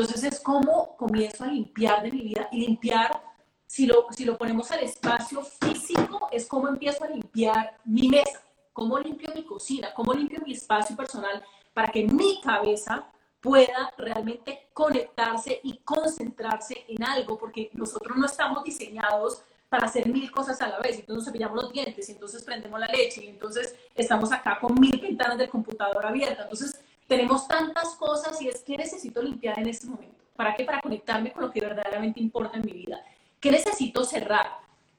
[0.00, 3.22] Entonces es como comienzo a limpiar de mi vida y limpiar,
[3.66, 8.40] si lo, si lo ponemos al espacio físico, es como empiezo a limpiar mi mesa,
[8.72, 14.70] cómo limpio mi cocina, cómo limpio mi espacio personal para que mi cabeza pueda realmente
[14.72, 20.68] conectarse y concentrarse en algo, porque nosotros no estamos diseñados para hacer mil cosas a
[20.68, 20.98] la vez.
[20.98, 24.80] Entonces nos cepillamos los dientes y entonces prendemos la leche y entonces estamos acá con
[24.80, 26.44] mil ventanas del computador abiertas.
[26.44, 30.22] Entonces tenemos tantas cosas y es que necesito limpiar en este momento.
[30.36, 30.64] ¿Para qué?
[30.64, 33.04] Para conectarme con lo que verdaderamente importa en mi vida.
[33.40, 34.46] ¿Qué necesito cerrar?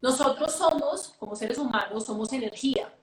[0.02, 2.94] Nosotros somos, como seres humanos, somos energía.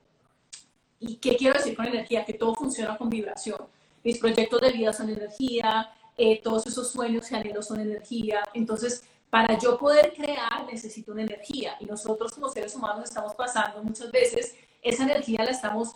[0.99, 2.23] ¿Y qué quiero decir con energía?
[2.23, 3.57] Que todo funciona con vibración.
[4.03, 8.43] Mis proyectos de vida son energía, eh, todos esos sueños y anhelos son energía.
[8.53, 13.83] Entonces, para yo poder crear necesito una energía y nosotros como seres humanos estamos pasando
[13.83, 15.95] muchas veces, esa energía la estamos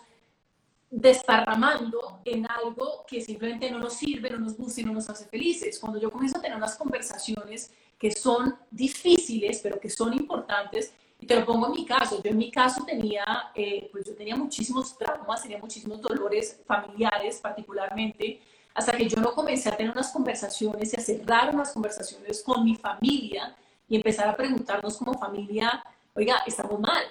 [0.95, 5.25] desparramando en algo que simplemente no nos sirve, no nos gusta y no nos hace
[5.25, 5.79] felices.
[5.79, 11.25] Cuando yo comienzo a tener unas conversaciones que son difíciles, pero que son importantes, y
[11.25, 13.25] te lo pongo en mi caso, yo en mi caso tenía,
[13.56, 18.41] eh, pues yo tenía muchísimos traumas, tenía muchísimos dolores familiares particularmente,
[18.75, 22.63] hasta que yo no comencé a tener unas conversaciones y a cerrar unas conversaciones con
[22.63, 23.56] mi familia
[23.89, 27.03] y empezar a preguntarnos como familia, oiga, estamos mal,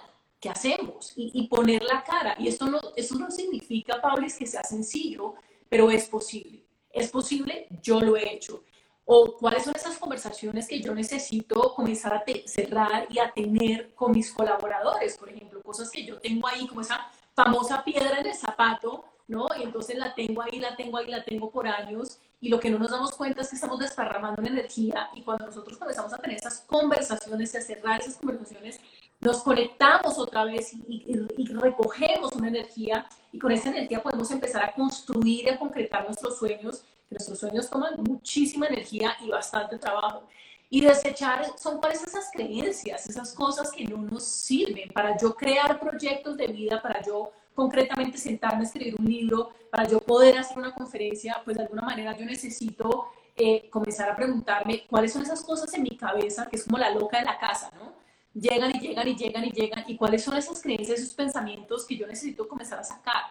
[0.42, 1.12] ¿qué hacemos?
[1.14, 2.34] Y, poner la cara.
[2.36, 5.34] Y esto no, eso no significa, Pablo, que sea sencillo,
[5.68, 6.64] pero es posible.
[6.90, 8.64] Es posible, yo lo he hecho.
[9.04, 14.10] O cuáles son esas conversaciones que yo necesito comenzar a cerrar y a tener con
[14.10, 18.34] mis colaboradores, por ejemplo, cosas que yo tengo ahí, como esa famosa piedra en el
[18.34, 19.46] zapato, ¿no?
[19.58, 22.70] Y entonces la tengo ahí, la tengo ahí, la tengo por años y lo que
[22.70, 26.18] no nos damos cuenta es que estamos desparramando una energía y cuando nosotros comenzamos a
[26.18, 28.80] tener esas conversaciones y a cerrar esas conversaciones,
[29.22, 31.16] nos conectamos otra vez y,
[31.54, 36.38] recogemos una energía y con esa energía podemos empezar a construir y a concretar nuestros
[36.38, 40.24] sueños, nuestros sueños toman muchísima energía y bastante trabajo.
[40.68, 45.78] Y desechar son cuáles esas creencias, esas cosas que no nos sirven para yo crear
[45.78, 50.58] proyectos de vida, para yo concretamente sentarme a escribir un libro, para yo poder hacer
[50.58, 53.06] una conferencia, pues de alguna manera yo necesito
[53.36, 56.90] eh, comenzar a preguntarme cuáles son esas cosas en mi cabeza, que es como la
[56.90, 58.01] loca de la casa, ¿no?
[58.34, 59.84] Llegan y llegan y llegan y llegan.
[59.86, 63.22] ¿Y cuáles son esas creencias, esos pensamientos que yo necesito comenzar a sacar?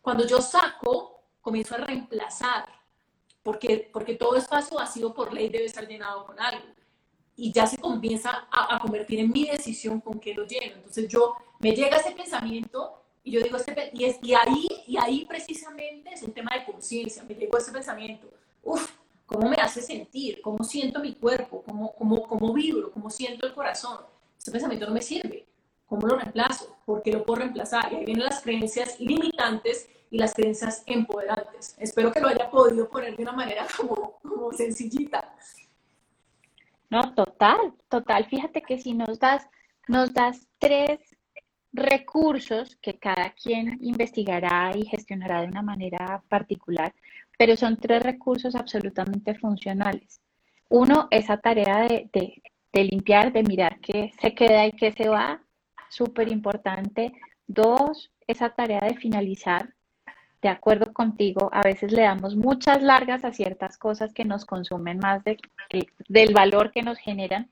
[0.00, 2.66] Cuando yo saco, comienzo a reemplazar,
[3.42, 6.66] porque, porque todo espacio vacío por ley debe estar llenado con algo.
[7.36, 10.76] Y ya se comienza a, a convertir en mi decisión con qué lo lleno.
[10.76, 14.96] Entonces yo, me llega ese pensamiento y yo digo, este, y, es, y, ahí, y
[14.98, 18.28] ahí precisamente es un tema de conciencia, me llegó ese pensamiento,
[18.62, 18.92] uff,
[19.24, 20.42] ¿cómo me hace sentir?
[20.42, 21.62] ¿Cómo siento mi cuerpo?
[21.66, 22.92] ¿Cómo, cómo, cómo vibro?
[22.92, 23.98] ¿Cómo siento el corazón?
[24.44, 25.46] Ese pensamiento no me sirve.
[25.86, 26.76] ¿Cómo lo reemplazo?
[26.84, 27.90] ¿Por qué lo puedo reemplazar?
[27.90, 31.74] Y ahí vienen las creencias limitantes y las creencias empoderantes.
[31.78, 35.34] Espero que lo haya podido poner de una manera como, como sencillita.
[36.90, 38.26] No, total, total.
[38.26, 39.48] Fíjate que si nos das,
[39.88, 41.00] nos das tres
[41.72, 46.94] recursos que cada quien investigará y gestionará de una manera particular,
[47.38, 50.20] pero son tres recursos absolutamente funcionales.
[50.68, 52.42] Uno, esa tarea de, de,
[52.82, 55.40] limpiar, de mirar qué se queda y qué se va,
[55.88, 57.12] súper importante.
[57.46, 59.74] Dos, esa tarea de finalizar.
[60.42, 64.98] De acuerdo contigo, a veces le damos muchas largas a ciertas cosas que nos consumen
[64.98, 65.38] más de,
[66.08, 67.50] del valor que nos generan.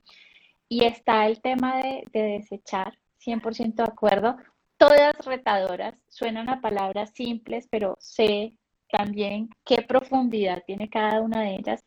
[0.69, 4.37] Y está el tema de, de desechar, 100% de acuerdo.
[4.77, 8.59] Todas retadoras, suenan a palabras simples, pero sé
[8.91, 11.85] también qué profundidad tiene cada una de ellas.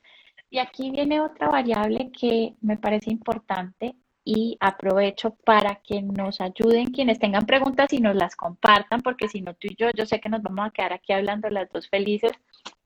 [0.55, 6.91] Y aquí viene otra variable que me parece importante y aprovecho para que nos ayuden
[6.91, 10.21] quienes tengan preguntas y nos las compartan, porque si no tú y yo, yo sé
[10.21, 12.31] que nos vamos a quedar aquí hablando las dos felices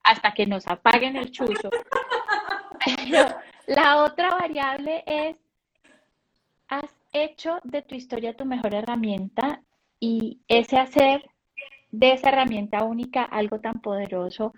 [0.02, 1.70] hasta que nos apaguen el chuzo.
[2.84, 3.36] Pero
[3.68, 5.38] la otra variable es,
[6.70, 9.62] has hecho de tu historia tu mejor herramienta
[10.00, 11.24] y ese hacer
[11.92, 14.56] de esa herramienta única algo tan poderoso,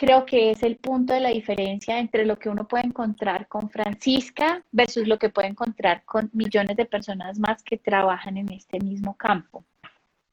[0.00, 3.68] creo que es el punto de la diferencia entre lo que uno puede encontrar con
[3.68, 8.80] Francisca versus lo que puede encontrar con millones de personas más que trabajan en este
[8.80, 9.62] mismo campo.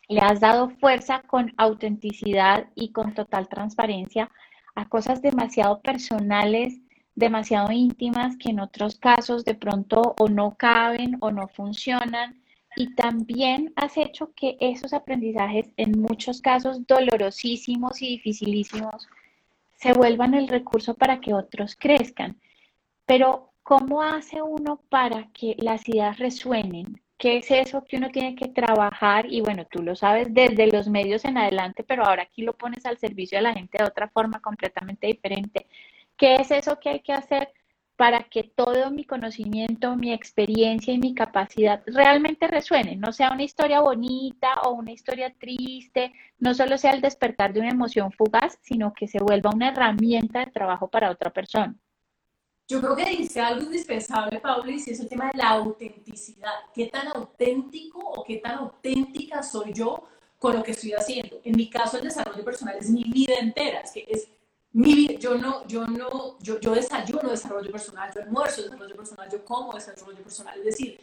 [0.08, 4.32] Le has dado fuerza con autenticidad y con total transparencia
[4.74, 6.80] a cosas demasiado personales
[7.14, 12.42] demasiado íntimas que en otros casos de pronto o no caben o no funcionan.
[12.78, 19.08] Y también has hecho que esos aprendizajes, en muchos casos dolorosísimos y dificilísimos,
[19.78, 22.40] se vuelvan el recurso para que otros crezcan.
[23.06, 27.02] Pero, ¿cómo hace uno para que las ideas resuenen?
[27.18, 29.26] ¿Qué es eso que uno tiene que trabajar?
[29.32, 32.86] Y bueno, tú lo sabes desde los medios en adelante, pero ahora aquí lo pones
[32.86, 35.68] al servicio de la gente de otra forma completamente diferente.
[36.18, 37.54] ¿Qué es eso que hay que hacer
[37.98, 43.00] para que todo mi conocimiento, mi experiencia y mi capacidad realmente resuenen?
[43.00, 47.60] No sea una historia bonita o una historia triste, no solo sea el despertar de
[47.60, 51.76] una emoción fugaz, sino que se vuelva una herramienta de trabajo para otra persona.
[52.70, 56.54] Yo creo que dice algo indispensable, Pablo, y es el tema de la autenticidad.
[56.76, 60.04] ¿Qué tan auténtico o qué tan auténtica soy yo
[60.38, 61.40] con lo que estoy haciendo?
[61.44, 64.28] En mi caso, el desarrollo personal es mi vida entera, es que es
[64.78, 69.44] mi, yo no, yo no, yo, yo desayuno desarrollo personal, yo almuerzo desarrollo personal, yo
[69.44, 71.00] como desarrollo personal, es decir,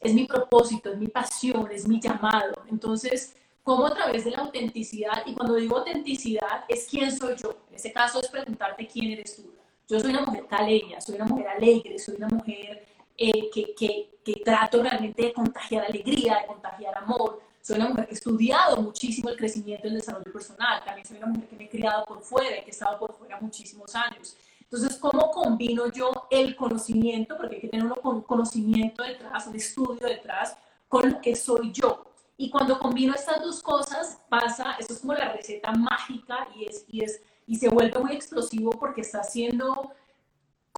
[0.00, 2.54] es mi propósito, es mi pasión, es mi llamado.
[2.70, 7.54] Entonces, como a través de la autenticidad, y cuando digo autenticidad, es quién soy yo.
[7.68, 9.52] En ese caso es preguntarte quién eres tú.
[9.86, 12.86] Yo soy una mujer caleña, soy una mujer alegre, soy una mujer
[13.18, 18.06] eh, que, que, que trato realmente de contagiar alegría, de contagiar amor, soy una mujer
[18.06, 20.82] que he estudiado muchísimo el crecimiento y el desarrollo personal.
[20.86, 23.12] También soy una mujer que me he criado por fuera y que he estado por
[23.12, 24.36] fuera muchísimos años.
[24.62, 27.36] Entonces, ¿cómo combino yo el conocimiento?
[27.36, 30.56] Porque hay que tener un conocimiento detrás, un estudio detrás,
[30.88, 32.04] con lo que soy yo.
[32.38, 36.86] Y cuando combino estas dos cosas, pasa, eso es como la receta mágica y, es,
[36.88, 39.92] y, es, y se vuelve muy explosivo porque está haciendo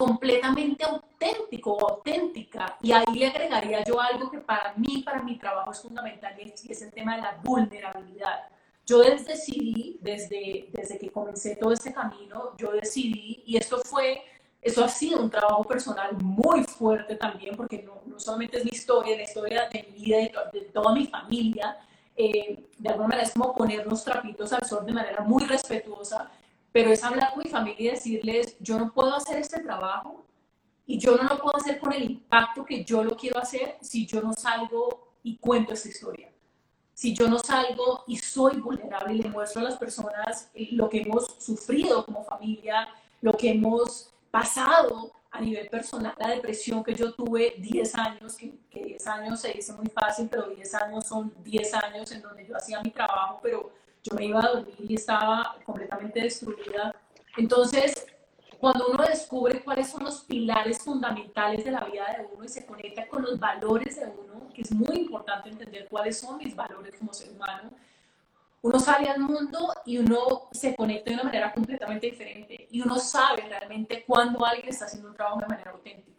[0.00, 2.78] completamente auténtico auténtica.
[2.80, 6.72] Y ahí le agregaría yo algo que para mí, para mi trabajo es fundamental y
[6.72, 8.48] es, el tema de la vulnerabilidad.
[8.86, 14.22] Yo desde decidí, desde, desde que comencé todo este camino, yo decidí, y esto fue,
[14.62, 18.70] eso ha sido un trabajo personal muy fuerte también, porque no, no solamente es mi
[18.70, 21.76] historia, la historia de mi vida y de, toda mi familia,
[22.16, 26.30] eh, de alguna manera es como poner los trapitos al sol de manera muy respetuosa,
[26.72, 30.24] pero es hablar con mi familia y decirles, yo no puedo hacer este trabajo
[30.86, 34.06] y yo no lo puedo hacer con el impacto que yo lo quiero hacer si
[34.06, 36.30] yo no salgo y cuento esta historia.
[36.94, 41.02] Si yo no salgo y soy vulnerable y le muestro a las personas lo que
[41.02, 42.88] hemos sufrido como familia,
[43.22, 48.52] lo que hemos pasado a nivel personal, la depresión que yo tuve 10 años, que,
[48.68, 52.46] que 10 años se dice muy fácil, pero 10 años son 10 años en donde
[52.46, 53.70] yo hacía mi trabajo, pero
[54.02, 56.94] yo me iba a dormir y estaba completamente destruida.
[57.36, 58.06] Entonces,
[58.58, 62.66] cuando uno descubre cuáles son los pilares fundamentales de la vida de uno y se
[62.66, 66.94] conecta con los valores de uno, que es muy importante entender cuáles son mis valores
[66.98, 67.70] como ser humano,
[68.62, 72.98] uno sale al mundo y uno se conecta de una manera completamente diferente y uno
[72.98, 76.10] sabe realmente cuando alguien está haciendo un trabajo de manera auténtica,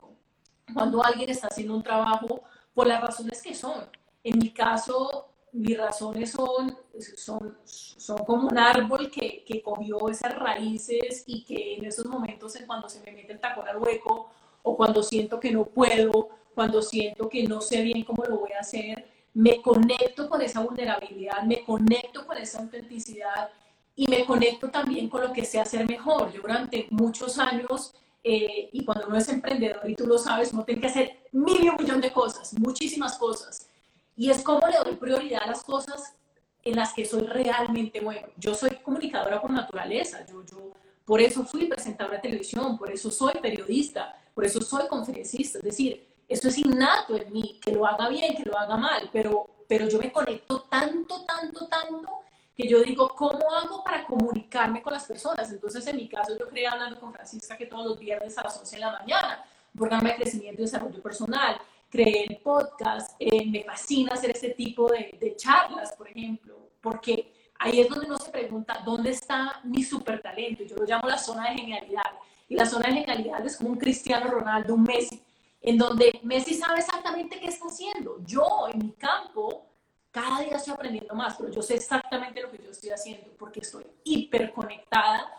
[0.73, 2.41] cuando alguien está haciendo un trabajo
[2.73, 3.89] por las razones que son.
[4.23, 6.77] En mi caso, mis razones son,
[7.17, 12.55] son, son como un árbol que, que cogió esas raíces y que en esos momentos
[12.55, 14.29] en cuando se me mete el tacón al hueco
[14.63, 18.51] o cuando siento que no puedo, cuando siento que no sé bien cómo lo voy
[18.51, 23.49] a hacer, me conecto con esa vulnerabilidad, me conecto con esa autenticidad
[23.95, 26.31] y me conecto también con lo que sé hacer mejor.
[26.31, 27.93] Yo durante muchos años,
[28.23, 31.63] eh, y cuando uno es emprendedor y tú lo sabes, uno tiene que hacer mil
[31.63, 33.67] y un millón de cosas, muchísimas cosas.
[34.15, 36.15] Y es como le doy prioridad a las cosas
[36.63, 38.27] en las que soy realmente bueno.
[38.37, 40.73] Yo soy comunicadora por naturaleza, yo, yo
[41.05, 45.57] por eso fui presentadora de televisión, por eso soy periodista, por eso soy conferencista.
[45.57, 49.09] Es decir, eso es innato en mí, que lo haga bien, que lo haga mal,
[49.11, 52.09] pero, pero yo me conecto tanto, tanto, tanto,
[52.55, 55.51] que yo digo, ¿cómo hago para comunicarme con las personas?
[55.51, 58.57] Entonces, en mi caso, yo creé hablando con Francisca que todos los viernes a las
[58.57, 59.43] 11 de la mañana,
[59.73, 61.59] un programa de crecimiento y desarrollo personal,
[61.91, 67.33] creé el podcast, eh, me fascina hacer este tipo de, de charlas, por ejemplo, porque
[67.59, 70.63] ahí es donde uno se pregunta, ¿dónde está mi super talento?
[70.63, 72.11] Yo lo llamo la zona de genialidad.
[72.47, 75.21] Y la zona de genialidad es como un Cristiano Ronaldo, un Messi
[75.61, 78.17] en donde Messi sabe exactamente qué está haciendo.
[78.25, 79.67] Yo en mi campo,
[80.09, 83.59] cada día estoy aprendiendo más, pero yo sé exactamente lo que yo estoy haciendo porque
[83.59, 85.31] estoy hiperconectada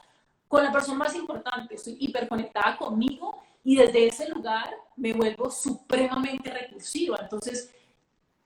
[0.46, 6.50] con la persona más importante, estoy hiperconectada conmigo y desde ese lugar me vuelvo supremamente
[6.50, 7.18] recursiva.
[7.22, 7.72] Entonces,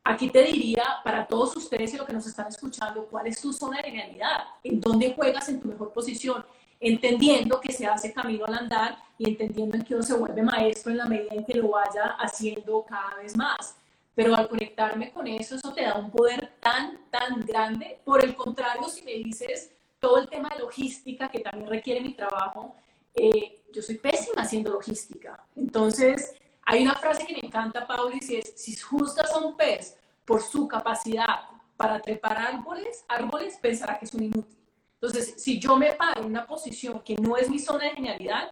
[0.04, 3.52] aquí te diría para todos ustedes y los que nos están escuchando, ¿cuál es tu
[3.52, 4.44] zona de realidad?
[4.62, 6.44] ¿En dónde juegas en tu mejor posición?
[6.80, 10.92] entendiendo que se hace camino al andar y entendiendo en que uno se vuelve maestro
[10.92, 13.76] en la medida en que lo vaya haciendo cada vez más.
[14.14, 18.00] Pero al conectarme con eso, eso te da un poder tan, tan grande.
[18.04, 22.14] Por el contrario, si me dices todo el tema de logística, que también requiere mi
[22.14, 22.74] trabajo,
[23.14, 25.46] eh, yo soy pésima haciendo logística.
[25.54, 29.98] Entonces, hay una frase que me encanta, Pauli, y es, si juzgas a un pez
[30.24, 31.40] por su capacidad
[31.76, 34.58] para trepar árboles, árboles pensará que es un inútil.
[34.94, 38.50] Entonces, si yo me paro en una posición que no es mi zona de genialidad,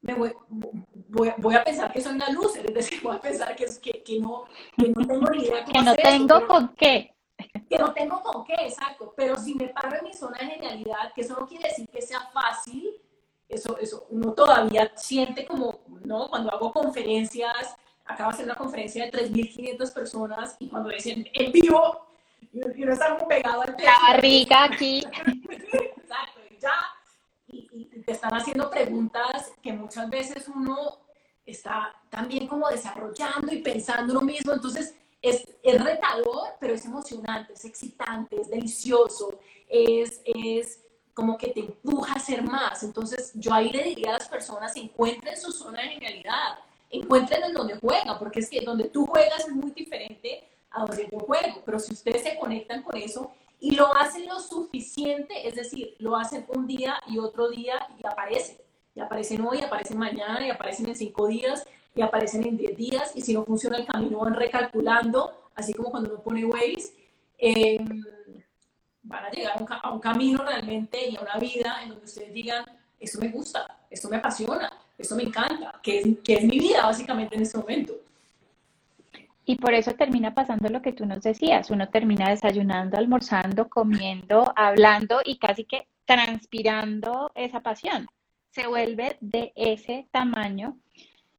[0.00, 0.32] me voy,
[1.38, 4.20] voy, a pensar que soy una luz, es decir, voy a pensar que, que, que,
[4.20, 4.44] no,
[4.76, 7.14] que no tengo ni idea cómo Que no tengo con qué.
[7.68, 9.12] Que no tengo con qué, exacto.
[9.16, 12.00] Pero si me paro en mi zona de genialidad, que eso no quiere decir que
[12.00, 13.01] sea fácil,
[13.52, 16.28] eso, eso uno todavía siente como, ¿no?
[16.28, 21.52] Cuando hago conferencias, acabo de hacer una conferencia de 3.500 personas y cuando dicen en
[21.52, 22.06] vivo,
[22.52, 23.88] y, uno está como pegado al techo.
[23.88, 24.98] La barriga aquí.
[25.50, 26.72] Exacto, ya.
[27.48, 30.98] Y, te están haciendo preguntas que muchas veces uno
[31.46, 34.52] está también como desarrollando y pensando lo mismo.
[34.52, 39.38] Entonces, es, es retador, pero es emocionante, es excitante, es delicioso,
[39.68, 40.81] es, es
[41.14, 42.82] como que te empuja a hacer más.
[42.82, 46.58] Entonces, yo ahí le diría a las personas, encuentren su zona de genialidad,
[46.90, 51.08] encuentren en donde juegan, porque es que donde tú juegas es muy diferente a donde
[51.10, 51.62] yo juego.
[51.64, 56.16] Pero si ustedes se conectan con eso y lo hacen lo suficiente, es decir, lo
[56.16, 58.56] hacen un día y otro día y aparecen.
[58.94, 63.12] Y aparecen hoy, aparecen mañana, y aparecen en cinco días, y aparecen en diez días,
[63.14, 66.92] y si no funciona el camino van recalculando, así como cuando uno pone Waze,
[67.38, 68.04] em,
[69.02, 72.64] van a llegar a un, camino realmente y a una vida en donde ustedes digan,
[72.98, 76.86] esto me gusta, esto me apasiona, esto me encanta, que es, que es mi vida
[76.86, 77.94] básicamente en este momento.
[79.44, 84.52] Y por eso termina pasando lo que tú nos decías, uno termina desayunando, almorzando, comiendo,
[84.54, 88.06] hablando y casi que transpirando esa pasión.
[88.50, 90.78] Se vuelve de ese tamaño.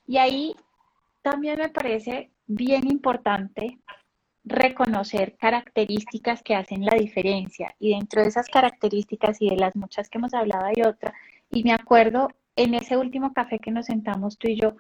[0.05, 0.55] Y ahí
[1.21, 3.79] también me parece bien importante
[4.43, 7.73] reconocer características que hacen la diferencia.
[7.79, 11.13] Y dentro de esas características y de las muchas que hemos hablado hay otra.
[11.49, 14.75] Y me acuerdo en ese último café que nos sentamos tú y yo,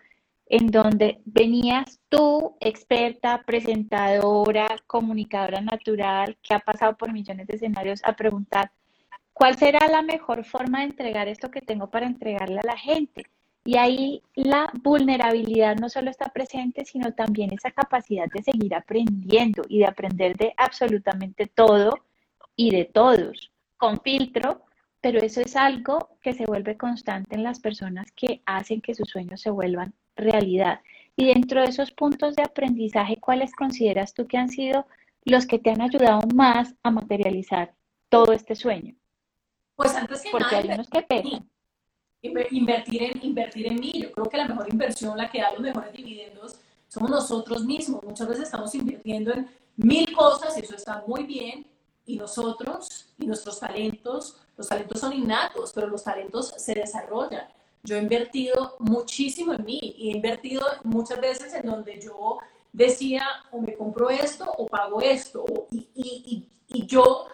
[0.45, 8.01] en donde venías tú, experta, presentadora, comunicadora natural, que ha pasado por millones de escenarios,
[8.03, 8.71] a preguntar,
[9.31, 13.25] ¿cuál será la mejor forma de entregar esto que tengo para entregarle a la gente?
[13.65, 19.63] Y ahí la vulnerabilidad no solo está presente, sino también esa capacidad de seguir aprendiendo
[19.69, 21.93] y de aprender de absolutamente todo
[22.55, 24.61] y de todos, con filtro,
[24.99, 29.09] pero eso es algo que se vuelve constante en las personas que hacen que sus
[29.09, 30.81] sueños se vuelvan realidad.
[31.15, 34.85] Y dentro de esos puntos de aprendizaje, ¿cuáles consideras tú que han sido
[35.25, 37.73] los que te han ayudado más a materializar
[38.09, 38.95] todo este sueño?
[39.75, 41.49] Pues antes que Porque nada, hay unos que pegan.
[42.23, 43.91] Invertir en, invertir en mí.
[44.01, 46.55] Yo creo que la mejor inversión, la que da los mejores dividendos,
[46.87, 48.03] somos nosotros mismos.
[48.03, 51.65] Muchas veces estamos invirtiendo en mil cosas, eso está muy bien,
[52.05, 57.47] y nosotros y nuestros talentos, los talentos son innatos, pero los talentos se desarrollan.
[57.83, 62.39] Yo he invertido muchísimo en mí y he invertido muchas veces en donde yo
[62.71, 67.27] decía o me compro esto o pago esto y, y, y, yo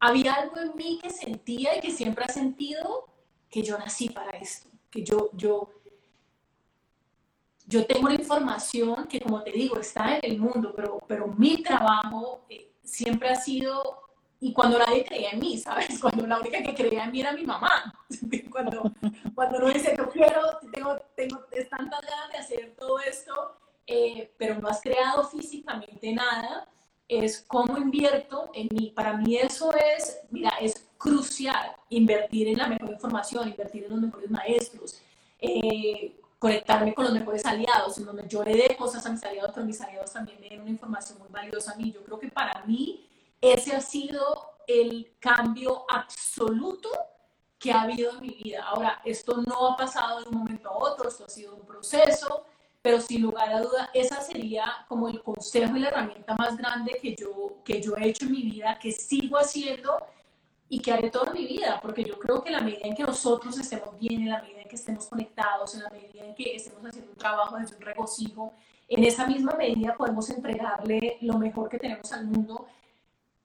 [0.00, 3.06] había algo en mí que sentía y que siempre ha sentido
[3.52, 5.68] que yo nací para esto, que yo, yo,
[7.66, 11.62] yo tengo una información que como te digo está en el mundo, pero, pero mi
[11.62, 14.00] trabajo eh, siempre ha sido
[14.40, 15.86] y cuando nadie creía en mí, ¿sabes?
[16.00, 17.94] Cuando la única que creía en mí era mi mamá.
[18.50, 18.90] Cuando,
[19.36, 24.58] cuando uno dice, yo quiero, tengo, tengo tantas ganas de hacer todo esto, eh, pero
[24.58, 26.68] no has creado físicamente nada,
[27.18, 28.92] es cómo invierto en mí.
[28.94, 34.00] Para mí eso es, mira, es crucial, invertir en la mejor información, invertir en los
[34.00, 35.00] mejores maestros,
[35.40, 39.52] eh, conectarme con los mejores aliados, en donde yo le dé cosas a mis aliados,
[39.54, 41.92] pero mis aliados también me den una información muy valiosa a mí.
[41.92, 43.08] Yo creo que para mí
[43.40, 46.88] ese ha sido el cambio absoluto
[47.58, 48.64] que ha habido en mi vida.
[48.64, 52.44] Ahora, esto no ha pasado de un momento a otro, esto ha sido un proceso,
[52.82, 56.98] pero sin lugar a duda, esa sería como el consejo y la herramienta más grande
[57.00, 60.04] que yo, que yo he hecho en mi vida, que sigo haciendo
[60.68, 63.56] y que haré toda mi vida, porque yo creo que la medida en que nosotros
[63.58, 66.84] estemos bien, en la medida en que estemos conectados, en la medida en que estemos
[66.84, 68.52] haciendo un trabajo desde un regocijo,
[68.88, 72.66] en esa misma medida podemos entregarle lo mejor que tenemos al mundo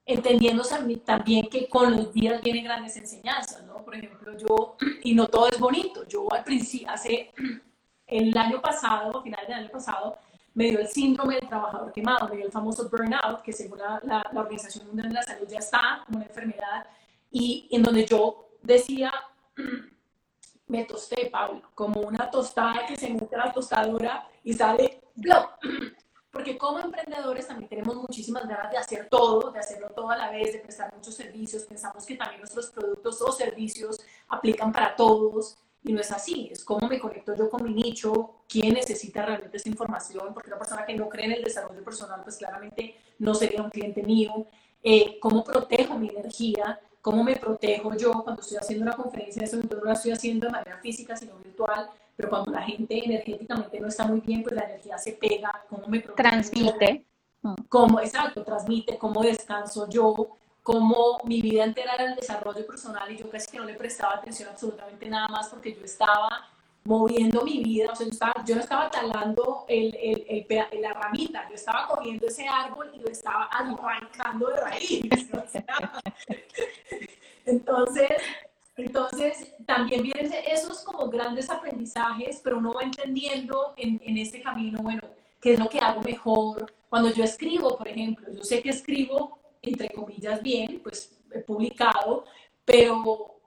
[0.08, 0.64] entendiendo
[1.04, 3.84] también que con los días vienen grandes enseñanzas, ¿no?
[3.84, 7.30] Por ejemplo, yo, y no todo es bonito, yo al principio, hace
[8.08, 10.18] el año pasado, a finales del año pasado,
[10.54, 14.00] me dio el síndrome del trabajador quemado, me dio el famoso burnout, que según la,
[14.02, 16.86] la, Organización Mundial de la Salud ya está como una enfermedad,
[17.30, 19.12] y en donde yo decía,
[20.66, 25.50] me tosté, Pablo, como una tostada que se mete a la tostadora y sale, ¡blop!
[26.32, 30.30] porque como emprendedores también tenemos muchísimas ganas de hacer todo, de hacerlo todo a la
[30.30, 33.98] vez, de prestar muchos servicios, pensamos que también nuestros productos o servicios
[34.28, 38.42] aplican para todos y no es así, es cómo me conecto yo con mi nicho,
[38.48, 42.20] quién necesita realmente esa información, porque una persona que no cree en el desarrollo personal,
[42.22, 44.46] pues claramente no sería un cliente mío,
[44.82, 49.76] eh, cómo protejo mi energía, cómo me protejo yo cuando estoy haciendo una conferencia, momento
[49.76, 53.88] no la estoy haciendo de manera física, sino virtual, pero cuando la gente energéticamente no
[53.88, 57.04] está muy bien, pues la energía se pega, cómo me transmite.
[57.68, 60.36] Cómo, exacto, transmite, cómo descanso yo,
[60.68, 64.16] cómo mi vida entera era el desarrollo personal y yo casi que no le prestaba
[64.16, 66.46] atención absolutamente nada más porque yo estaba
[66.84, 70.46] moviendo mi vida, o sea, yo, estaba, yo no estaba talando el, el, el,
[70.82, 75.08] la ramita, yo estaba cogiendo ese árbol y lo estaba arrancando de raíz.
[77.46, 78.10] Entonces,
[78.76, 84.80] entonces, también vienen esos como grandes aprendizajes, pero uno va entendiendo en, en este camino,
[84.82, 85.00] bueno,
[85.40, 86.70] qué es lo que hago mejor.
[86.90, 89.38] Cuando yo escribo, por ejemplo, yo sé que escribo,
[89.68, 92.24] entre comillas, bien, pues he publicado,
[92.64, 93.40] pero,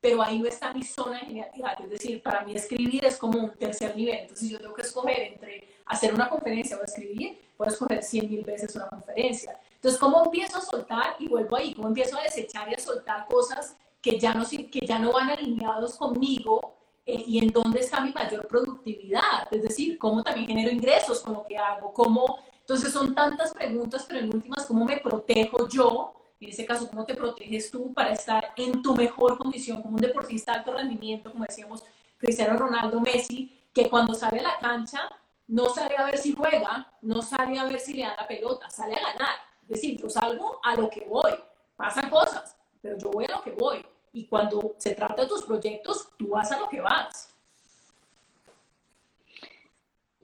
[0.00, 1.80] pero ahí no está mi zona de genialidad.
[1.80, 4.18] Es decir, para mí escribir es como un tercer nivel.
[4.20, 8.44] Entonces, yo tengo que escoger entre hacer una conferencia o escribir, puedo escoger 100 mil
[8.44, 9.58] veces una conferencia.
[9.74, 11.16] Entonces, ¿cómo empiezo a soltar?
[11.18, 14.86] Y vuelvo ahí, ¿cómo empiezo a desechar y a soltar cosas que ya no, que
[14.86, 19.96] ya no van alineados conmigo eh, y en dónde está mi mayor productividad, es decir,
[19.96, 22.38] cómo también genero ingresos con lo que hago, cómo,
[22.68, 26.14] entonces son tantas preguntas, pero en últimas, ¿cómo me protejo yo?
[26.40, 30.00] En ese caso, ¿cómo te proteges tú para estar en tu mejor condición como un
[30.00, 31.84] deportista de alto rendimiento, como decíamos
[32.18, 35.08] Cristiano Ronaldo Messi, que cuando sale a la cancha
[35.46, 38.68] no sale a ver si juega, no sale a ver si le da la pelota,
[38.68, 39.36] sale a ganar.
[39.62, 41.34] Es decir, yo salgo a lo que voy.
[41.76, 43.86] Pasan cosas, pero yo voy a lo que voy.
[44.12, 47.32] Y cuando se trata de tus proyectos, tú vas a lo que vas.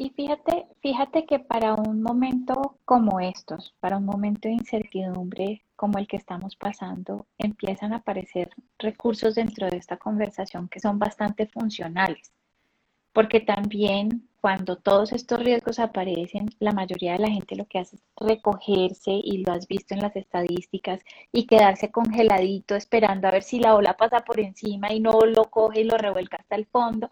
[0.02, 5.96] Y fíjate, fíjate que para un momento como estos, para un momento de incertidumbre como
[5.96, 8.50] el que estamos pasando, empiezan a aparecer
[8.80, 12.32] recursos dentro de esta conversación que son bastante funcionales,
[13.12, 17.94] porque también cuando todos estos riesgos aparecen, la mayoría de la gente lo que hace
[17.94, 21.00] es recogerse y lo has visto en las estadísticas
[21.30, 25.44] y quedarse congeladito esperando a ver si la ola pasa por encima y no lo
[25.44, 27.08] coge y lo revuelca hasta el fondo,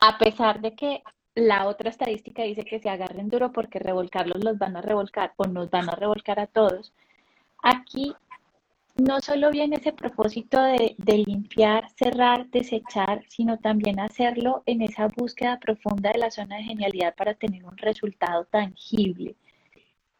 [0.00, 1.02] a pesar de que
[1.38, 5.44] la otra estadística dice que se agarren duro porque revolcarlos los van a revolcar o
[5.46, 6.92] nos van a revolcar a todos.
[7.62, 8.14] Aquí
[8.96, 15.60] no solo viene ese propósito de, limpiar, cerrar, desechar, sino también hacerlo en esa búsqueda
[15.60, 19.36] profunda de la zona de genialidad para tener un resultado tangible.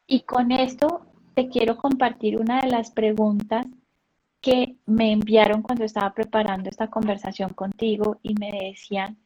[0.07, 1.03] Y con esto
[1.35, 3.67] te quiero compartir una de las preguntas
[4.41, 9.19] que me enviaron cuando estaba preparando esta conversación contigo y me decían,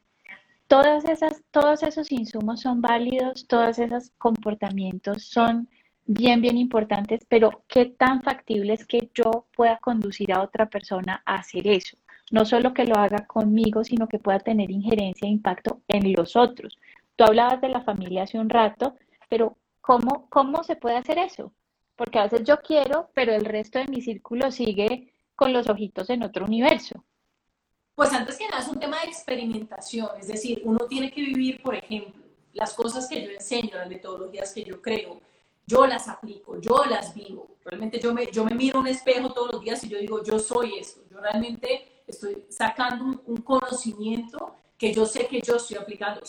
[0.73, 5.69] todas esas, todos esos insumos son válidos, todos esos comportamientos son
[6.07, 11.23] bien, bien importantes, pero ¿qué tan factible es que yo pueda conducir a otra persona
[11.27, 11.99] a hacer eso?
[12.31, 16.37] No solo que lo haga conmigo, sino que pueda tener injerencia e impacto en los
[16.37, 16.79] otros.
[17.17, 18.97] Tú hablabas de la familia hace un rato,
[19.29, 21.53] pero ¿cómo, cómo se puede hacer eso?
[21.97, 26.09] Porque a veces yo quiero, pero el resto de mi círculo sigue con los ojitos
[26.09, 27.05] en otro universo.
[28.03, 31.63] Pues antes que nada es un tema de experimentación, es decir, uno tiene que vivir,
[31.63, 32.21] por ejemplo,
[32.53, 35.21] las cosas que yo enseño, las metodologías que yo creo,
[35.69, 37.47] yo las aplico, yo las vivo.
[37.65, 40.41] Realmente yo me, yo me miro un espejo todos los días y yo digo, yo
[40.41, 41.03] soy esto.
[41.09, 46.23] Yo realmente estoy sacando un, conocimiento que yo sé que yo estoy aplicando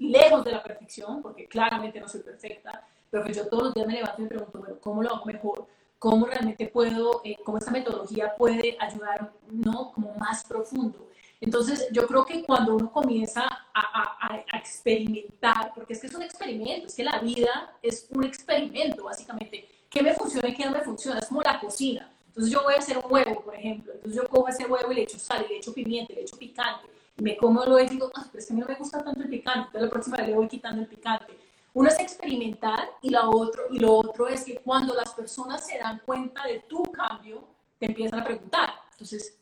[0.00, 3.86] lejos de la perfección, porque claramente no soy perfecta, pero que yo todos los días
[3.86, 5.66] me levanto y me pregunto, bueno, ¿cómo lo hago mejor?
[6.04, 11.08] ¿Cómo realmente puedo, eh, cómo esta metodología puede ayudar, no, como más profundo?
[11.40, 16.14] Entonces, yo creo que cuando uno comienza a, a, a, experimentar, porque es que es
[16.14, 19.66] un experimento, es que la vida es un experimento, básicamente.
[19.88, 21.20] ¿Qué me funciona y qué no me funciona?
[21.20, 22.12] Es como la cocina.
[22.26, 23.94] Entonces, yo voy a hacer un huevo, por ejemplo.
[23.94, 26.22] Entonces, yo cojo ese huevo y le echo sal, y le echo pimienta, y le
[26.24, 26.86] echo picante
[27.16, 29.22] me como lo y digo, ah, pero es que a mí no me gusta tanto
[29.22, 31.38] el picante, entonces la próxima vez le voy quitando el picante.
[31.74, 35.76] Uno es experimentar y, la otro, y lo otro es que cuando las personas se
[35.78, 37.48] dan cuenta de tu cambio,
[37.80, 38.70] te empiezan a preguntar.
[38.92, 39.36] Entonces,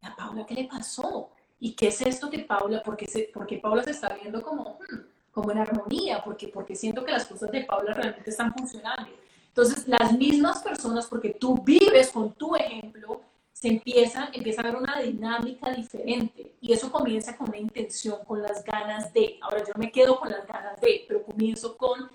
[0.00, 1.30] ¿a Paula qué le pasó?
[1.58, 4.96] ¿Y qué es esto que Paula, porque, se, porque Paula se está viendo como, hmm,
[5.32, 6.22] como en armonía?
[6.24, 9.10] Porque, porque siento que las cosas de Paula realmente están funcionando.
[9.48, 13.22] Entonces, las mismas personas, porque tú vives con tu ejemplo,
[13.62, 18.42] se empieza, empieza a haber una dinámica diferente y eso comienza con una intención, con
[18.42, 19.38] las ganas de.
[19.40, 22.10] Ahora yo me quedo con las ganas de, pero comienzo con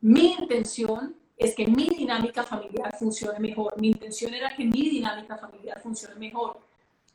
[0.00, 3.80] mi intención es que mi dinámica familiar funcione mejor.
[3.80, 6.58] Mi intención era que mi dinámica familiar funcione mejor.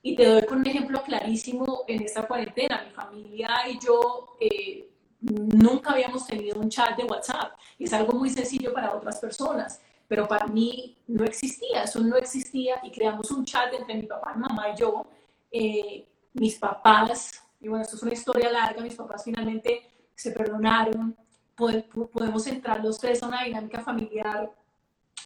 [0.02, 2.82] Y te doy con un ejemplo clarísimo en esta cuarentena.
[2.88, 7.60] Mi familia y yo eh, nunca habíamos tenido un chat de WhatsApp.
[7.78, 12.80] Es algo muy sencillo para otras personas pero para mí no existía, eso no existía
[12.84, 15.06] y creamos un chat entre mi papá, mamá y yo.
[15.52, 21.16] Eh, mis papás, y bueno, esto es una historia larga, mis papás finalmente se perdonaron,
[21.56, 24.52] podemos entrar los tres a una dinámica familiar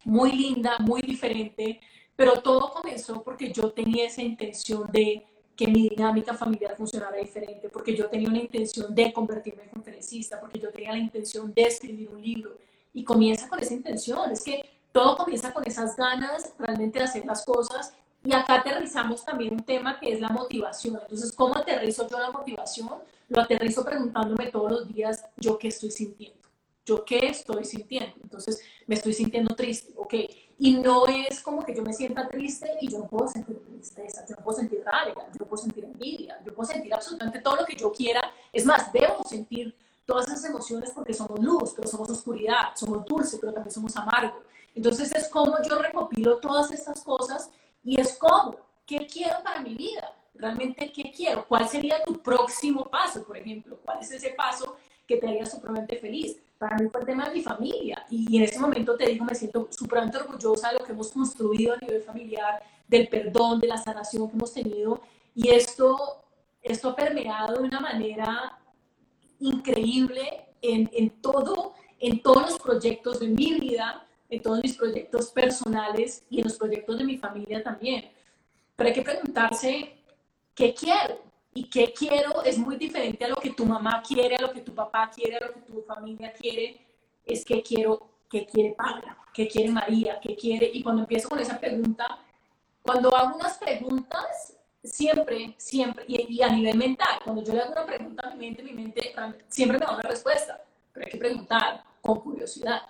[0.03, 1.79] muy linda, muy diferente,
[2.15, 5.25] pero todo comenzó porque yo tenía esa intención de
[5.55, 10.39] que mi dinámica familiar funcionara diferente, porque yo tenía una intención de convertirme en conferencista,
[10.39, 12.57] porque yo tenía la intención de escribir un libro,
[12.93, 14.31] y comienza con esa intención.
[14.31, 17.93] Es que todo comienza con esas ganas realmente de hacer las cosas.
[18.23, 20.99] Y acá aterrizamos también un tema que es la motivación.
[21.01, 22.89] Entonces, ¿cómo aterrizo yo la motivación?
[23.29, 26.39] Lo aterrizo preguntándome todos los días, ¿yo qué estoy sintiendo?
[26.85, 28.15] ¿Yo qué estoy sintiendo?
[28.23, 30.13] Entonces, me estoy sintiendo triste, ¿ok?
[30.57, 34.25] Y no es como que yo me sienta triste y yo no puedo sentir tristeza,
[34.27, 37.57] yo no puedo sentir rabia, yo no puedo sentir envidia, yo puedo sentir absolutamente todo
[37.57, 38.21] lo que yo quiera.
[38.51, 39.73] Es más, debo sentir
[40.09, 44.41] todas esas emociones porque somos luz, pero somos oscuridad, somos dulce, pero también somos amargo.
[44.73, 47.51] Entonces es como yo recopilo todas estas cosas
[47.83, 48.55] y es como,
[48.87, 50.11] ¿qué quiero para mi vida?
[50.33, 51.45] Realmente, ¿qué quiero?
[51.47, 53.77] ¿Cuál sería tu próximo paso, por ejemplo?
[53.85, 56.37] ¿Cuál es ese paso que te haría supremamente feliz?
[56.57, 59.35] Para mí fue el tema de mi familia y en ese momento te digo, me
[59.35, 63.77] siento supremamente orgullosa de lo que hemos construido a nivel familiar, del perdón, de la
[63.77, 65.01] sanación que hemos tenido
[65.35, 66.23] y esto,
[66.63, 68.58] esto ha permeado de una manera
[69.39, 75.31] increíble en, en, todo, en todos los proyectos de mi vida, en todos mis proyectos
[75.31, 78.11] personales y en los proyectos de mi familia también.
[78.75, 79.97] Pero hay que preguntarse,
[80.53, 81.21] ¿qué quiero?
[81.53, 84.61] Y qué quiero es muy diferente a lo que tu mamá quiere, a lo que
[84.61, 86.79] tu papá quiere, a lo que tu familia quiere.
[87.25, 90.69] Es qué quiero, qué quiere Paula, qué quiere María, qué quiere.
[90.73, 92.19] Y cuando empiezo con esa pregunta,
[92.81, 94.55] cuando hago unas preguntas,
[94.91, 98.63] siempre, siempre, y, a nivel mental, cuando yo le hago una pregunta a mi mente,
[98.63, 99.13] mi mente
[99.47, 100.61] siempre me da una respuesta,
[100.93, 102.81] pero hay que preguntar con curiosidad.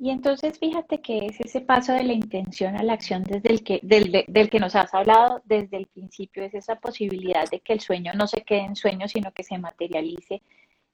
[0.00, 3.64] Y entonces fíjate que es ese paso de la intención a la acción desde el
[3.64, 7.72] que, del, del, que nos has hablado desde el principio, es esa posibilidad de que
[7.72, 10.40] el sueño no se quede en sueño, sino que se materialice.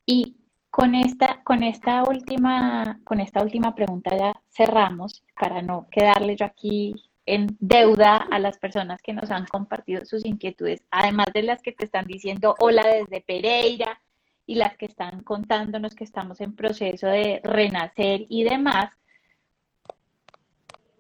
[0.07, 0.37] Y
[0.71, 6.47] con esta, con esta última, con esta última pregunta ya cerramos, para no quedarle yo
[6.47, 6.95] aquí
[7.27, 11.73] en deuda a las personas que nos han compartido sus inquietudes, además de las que
[11.73, 14.01] te están diciendo hola desde Pereira
[14.47, 18.91] y las que están contándonos que estamos en proceso de renacer y demás,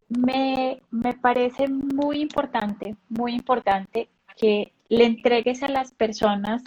[0.08, 6.62] me, me parece muy importante, muy importante que le entregues a las personas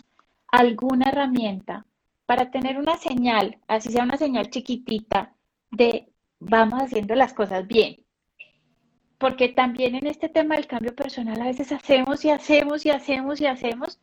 [0.48, 1.86] alguna herramienta
[2.26, 5.34] para tener una señal, así sea una señal chiquitita,
[5.72, 7.98] de vamos haciendo las cosas bien,
[9.18, 13.42] porque también en este tema del cambio personal a veces hacemos y hacemos y hacemos
[13.42, 14.00] y hacemos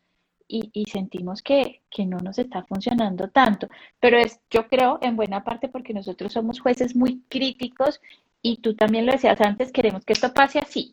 [0.46, 3.68] y, sentimos que, que, no nos está funcionando tanto.
[3.98, 8.00] Pero es, yo creo, en buena parte porque nosotros somos jueces muy críticos
[8.42, 10.92] y tú también lo decías antes, queremos que esto pase así,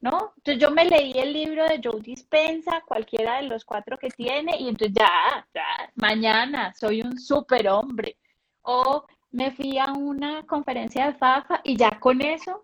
[0.00, 0.34] ¿no?
[0.36, 4.56] Entonces yo me leí el libro de Joe Dispensa, cualquiera de los cuatro que tiene,
[4.58, 8.18] y entonces ya, ya, mañana soy un superhombre.
[8.62, 12.62] O me fui a una conferencia de FAFA y ya con eso,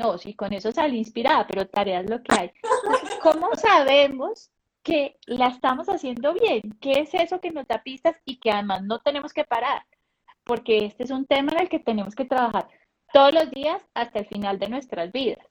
[0.00, 2.50] no, sí, con eso salí inspirada, pero tareas lo que hay.
[3.22, 4.50] ¿Cómo sabemos
[4.82, 6.62] que la estamos haciendo bien?
[6.80, 9.84] ¿Qué es eso que nos da pistas y que además no tenemos que parar?
[10.44, 12.66] Porque este es un tema en el que tenemos que trabajar
[13.12, 15.44] todos los días hasta el final de nuestras vidas.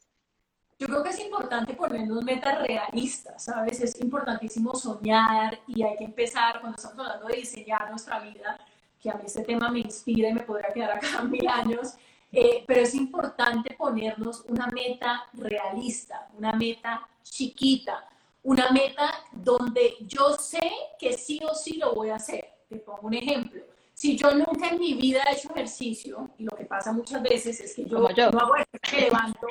[0.79, 3.81] Yo creo que es importante ponernos metas realistas, ¿sabes?
[3.81, 8.57] Es importantísimo soñar y hay que empezar, cuando estamos hablando de diseñar nuestra vida,
[8.99, 11.95] que a mí este tema me inspira y me podría quedar acá mil años,
[12.31, 18.07] eh, pero es importante ponernos una meta realista, una meta chiquita,
[18.43, 22.47] una meta donde yo sé que sí o sí lo voy a hacer.
[22.69, 23.63] Te pongo un ejemplo.
[23.93, 27.59] Si yo nunca en mi vida he hecho ejercicio, y lo que pasa muchas veces
[27.59, 29.47] es que yo, no hago ejercicio, me levanto,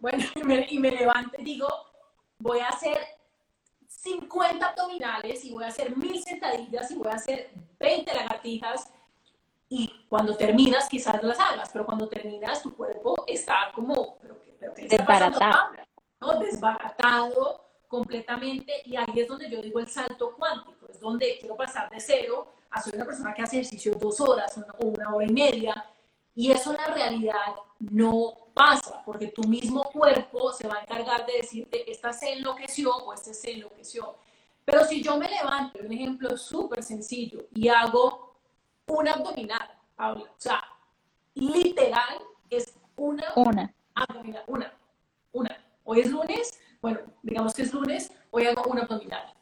[0.00, 1.68] bueno, y me, y me levanto y digo,
[2.38, 2.98] voy a hacer
[3.86, 7.50] 50 abdominales y voy a hacer mil sentadillas y voy a hacer
[7.80, 8.88] 20 lagartijas
[9.68, 14.18] y cuando terminas quizás las hagas, pero cuando terminas tu cuerpo está como
[14.88, 15.72] desbaratado,
[16.20, 16.38] ¿no?
[16.38, 21.90] desbaratado completamente y ahí es donde yo digo el salto cuántico, es donde quiero pasar
[21.90, 25.32] de cero a ser una persona que hace ejercicio dos horas o una hora y
[25.32, 25.84] media
[26.34, 31.26] y eso en la realidad no pasa porque tu mismo cuerpo se va a encargar
[31.26, 34.16] de decirte esta se enloqueció o este se enloqueció.
[34.64, 38.27] Pero si yo me levanto, un ejemplo súper sencillo, y hago
[38.88, 40.62] una abdominal, Paula, o sea,
[41.34, 42.18] literal
[42.50, 44.72] es una, una abdominal, una,
[45.32, 45.64] una.
[45.84, 49.32] Hoy es lunes, bueno, digamos que es lunes, hoy hago una abdominal.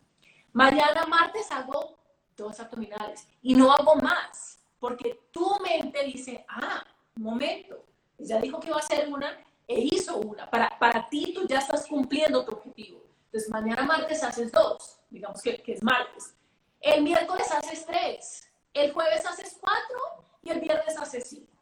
[0.53, 1.97] Mañana martes hago
[2.37, 6.83] dos abdominales y no hago más, porque tu mente dice, ah,
[7.17, 7.85] un momento,
[8.19, 10.49] ya dijo que iba a hacer una e hizo una.
[10.49, 13.03] Para, para ti tú ya estás cumpliendo tu objetivo.
[13.27, 16.35] Entonces mañana martes haces dos, digamos que, que es martes.
[16.81, 18.46] El miércoles haces tres,
[18.79, 21.53] el jueves haces cuatro y el viernes haces cinco.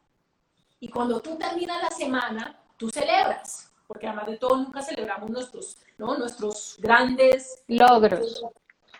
[0.80, 5.78] Y cuando tú terminas la semana, tú celebras, porque además de todo nunca celebramos nuestros,
[5.98, 6.16] ¿no?
[6.18, 8.44] nuestros grandes logros.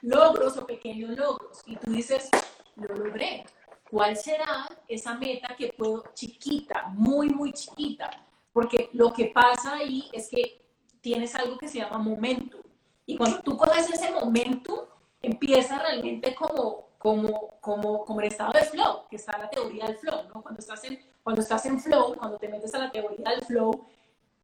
[0.03, 1.62] Logros o pequeños logros.
[1.67, 2.31] Y tú dices,
[2.77, 3.45] lo logré.
[3.91, 8.11] ¿Cuál será esa meta que puedo, chiquita, muy, muy chiquita?
[8.53, 10.62] Porque lo que pasa ahí es que
[11.01, 12.59] tienes algo que se llama momento.
[13.07, 14.89] Y cuando tú coges ese momento,
[15.21, 19.99] empieza realmente como, como, como, como el estado de flow, que está la teoría del
[19.99, 20.41] flow, ¿no?
[20.41, 23.87] Cuando estás, en, cuando estás en flow, cuando te metes a la teoría del flow,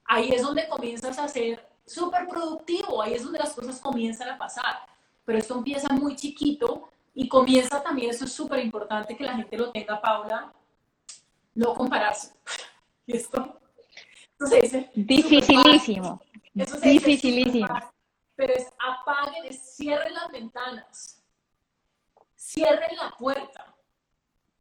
[0.05, 4.37] ahí es donde comienzas a ser súper productivo, ahí es donde las cosas comienzan a
[4.37, 4.81] pasar.
[5.25, 9.57] Pero esto empieza muy chiquito y comienza también, eso es súper importante que la gente
[9.57, 10.53] lo tenga, Paula,
[11.55, 12.35] no compararse.
[13.07, 13.59] Y esto,
[14.39, 16.21] se dice, Dificilísimo.
[16.53, 17.69] Dificilísimo.
[18.37, 21.20] pero es apaguen, cierren las ventanas,
[22.53, 23.77] cierren la puerta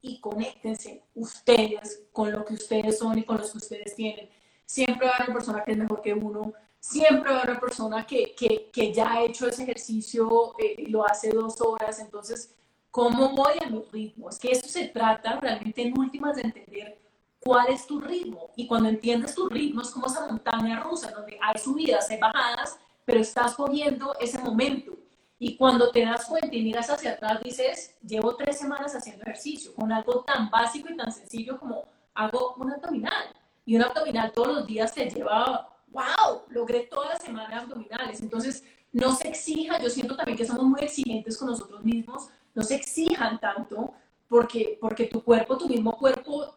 [0.02, 4.30] y conéctense ustedes con lo que ustedes son y con los que ustedes tienen.
[4.66, 7.52] Siempre va a haber una persona que es mejor que uno, siempre va a haber
[7.52, 11.60] una persona que, que, que ya ha hecho ese ejercicio y eh, lo hace dos
[11.62, 12.54] horas, entonces,
[12.92, 14.30] ¿cómo voy a mi ritmo?
[14.30, 17.00] Es que eso se trata realmente en últimas de entender
[17.40, 18.52] cuál es tu ritmo.
[18.56, 22.78] Y cuando entiendes tu ritmo es como esa montaña rusa, donde hay subidas, hay bajadas,
[23.04, 24.96] pero estás cogiendo ese momento.
[25.40, 29.74] Y cuando te das cuenta y miras hacia atrás, dices, llevo tres semanas haciendo ejercicio,
[29.74, 33.34] con algo tan básico y tan sencillo como hago un abdominal.
[33.66, 38.22] Y un abdominal todos los días te lleva wow, logré todas las semanas abdominales.
[38.22, 42.64] Entonces, no se exija, yo siento también que somos muy exigentes con nosotros mismos, no
[42.64, 43.94] se exijan tanto
[44.28, 46.56] porque, porque tu cuerpo, tu mismo cuerpo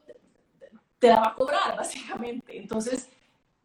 [0.98, 2.56] te la va a cobrar, básicamente.
[2.56, 3.08] Entonces,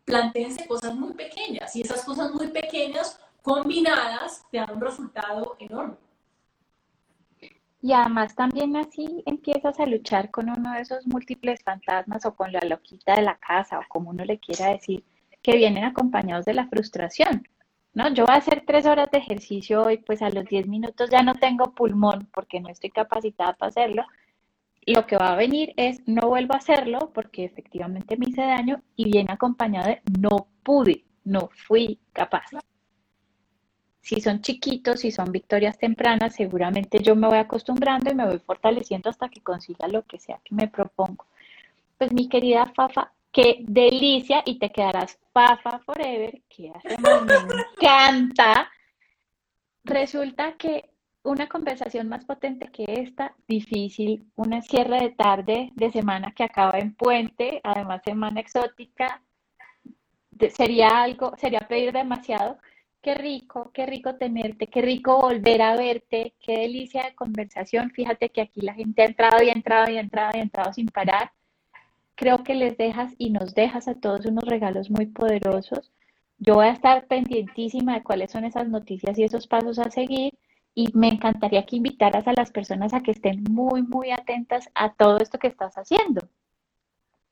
[0.06, 5.96] planteense cosas muy pequeñas y esas cosas muy pequeñas combinadas te dan un resultado enorme.
[7.82, 12.52] Y además también así empiezas a luchar con uno de esos múltiples fantasmas o con
[12.52, 15.06] la loquita de la casa o como uno le quiera decir,
[15.42, 17.48] que vienen acompañados de la frustración.
[17.94, 18.10] ¿no?
[18.14, 21.22] Yo voy a hacer tres horas de ejercicio y pues a los diez minutos ya
[21.22, 24.04] no tengo pulmón porque no estoy capacitada para hacerlo.
[24.86, 28.82] Lo que va a venir es no vuelvo a hacerlo porque efectivamente me hice daño
[28.98, 32.52] y viene acompañado de no pude, no fui capaz.
[34.08, 38.40] Si son chiquitos, si son victorias tempranas, seguramente yo me voy acostumbrando y me voy
[38.40, 41.26] fortaleciendo hasta que consiga lo que sea que me propongo.
[41.98, 47.34] Pues mi querida Fafa, qué delicia y te quedarás pafa forever, que hace me
[47.76, 48.72] encanta.
[49.84, 50.90] Resulta que
[51.24, 56.80] una conversación más potente que esta, difícil, una cierre de tarde de semana que acaba
[56.80, 59.22] en puente, además semana exótica,
[60.56, 62.58] sería algo, sería pedir demasiado.
[63.08, 67.90] Qué rico, qué rico tenerte, qué rico volver a verte, qué delicia de conversación.
[67.92, 70.44] Fíjate que aquí la gente ha entrado y ha entrado y ha entrado y ha
[70.44, 71.32] entrado sin parar.
[72.16, 75.94] Creo que les dejas y nos dejas a todos unos regalos muy poderosos.
[76.38, 80.38] Yo voy a estar pendientísima de cuáles son esas noticias y esos pasos a seguir
[80.76, 84.92] y me encantaría que invitaras a las personas a que estén muy, muy atentas a
[84.92, 86.28] todo esto que estás haciendo.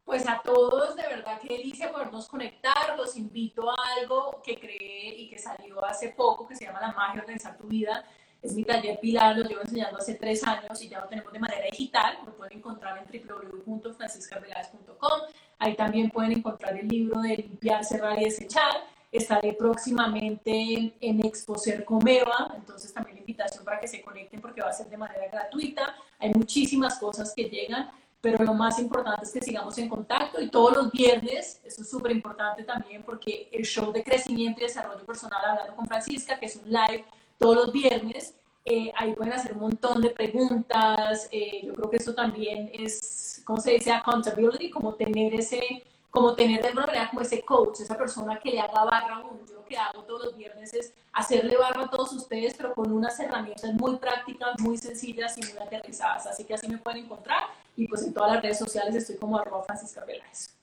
[0.06, 2.96] Pues a todos, de verdad que delicia podernos conectar.
[2.96, 6.92] Los invito a algo que creé y que salió hace poco, que se llama La
[6.92, 8.06] magia de organizar tu vida.
[8.40, 11.40] Es mi taller Pilar, lo llevo enseñando hace tres años y ya lo tenemos de
[11.40, 12.20] manera digital.
[12.24, 15.22] Lo pueden encontrar en www.franciscarveláez.com.
[15.58, 18.86] Ahí también pueden encontrar el libro de Limpiar, Cerrar y Desechar.
[19.12, 24.70] Estaré próximamente en Expo Comeva, entonces también la invitación para que se conecten porque va
[24.70, 25.96] a ser de manera gratuita.
[26.20, 27.90] Hay muchísimas cosas que llegan
[28.26, 31.88] pero lo más importante es que sigamos en contacto y todos los viernes, eso es
[31.88, 36.48] súper importante también porque el show de crecimiento y desarrollo personal hablando con Francisca, que
[36.48, 37.06] es un live
[37.38, 38.34] todos los viernes,
[38.66, 43.44] eh, ahí pueden hacer un montón de preguntas, eh, yo creo que eso también es,
[43.46, 43.92] ¿cómo se dice?
[43.92, 48.50] Accountability, como tener ese como tener de alguna manera como ese coach, esa persona que
[48.50, 49.46] le haga barra a uno.
[49.48, 52.92] Yo lo que hago todos los viernes es hacerle barra a todos ustedes, pero con
[52.92, 56.28] unas herramientas muy prácticas, muy sencillas y muy aterrizadas.
[56.28, 57.44] Así que así me pueden encontrar
[57.76, 60.56] y pues en todas las redes sociales estoy como arroba Francisca Veláez.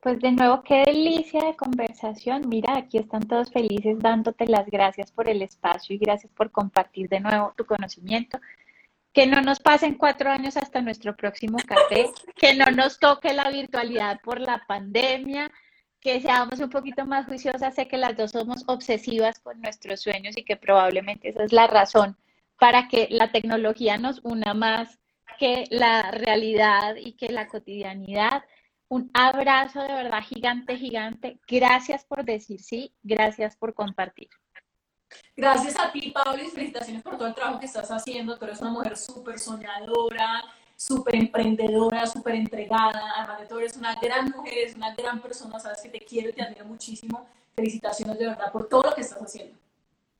[0.00, 2.48] Pues de nuevo, qué delicia de conversación.
[2.48, 7.08] Mira, aquí están todos felices dándote las gracias por el espacio y gracias por compartir
[7.08, 8.38] de nuevo tu conocimiento
[9.12, 13.50] que no nos pasen cuatro años hasta nuestro próximo café, que no nos toque la
[13.50, 15.50] virtualidad por la pandemia,
[16.06, 17.74] que seamos un poquito más juiciosas.
[17.74, 21.66] Sé que las dos somos obsesivas con nuestros sueños y que probablemente esa es la
[21.66, 22.16] razón
[22.60, 25.00] para que la tecnología nos una más
[25.36, 28.44] que la realidad y que la cotidianidad.
[28.86, 31.40] Un abrazo de verdad gigante, gigante.
[31.48, 34.28] Gracias por decir sí, gracias por compartir.
[35.36, 38.38] Gracias a ti, Pablo, y felicitaciones por todo el trabajo que estás haciendo.
[38.38, 40.44] Tú eres una mujer súper soñadora,
[40.76, 43.14] súper emprendedora, súper entregada.
[43.16, 45.58] Además de todo, eres una gran mujer, eres una gran persona.
[45.58, 47.26] Sabes que te quiero y te admiro muchísimo.
[47.56, 49.56] Felicitaciones de verdad por todo lo que estás haciendo.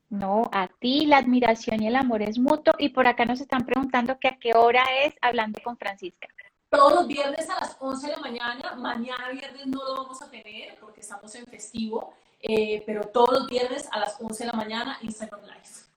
[0.09, 2.73] No, a ti la admiración y el amor es mutuo.
[2.79, 6.27] Y por acá nos están preguntando que a qué hora es hablando con Francisca.
[6.69, 8.75] Todos los viernes a las 11 de la mañana.
[8.75, 12.13] Mañana viernes no lo vamos a tener porque estamos en festivo.
[12.39, 15.87] Eh, pero todos los viernes a las 11 de la mañana Instagram Live.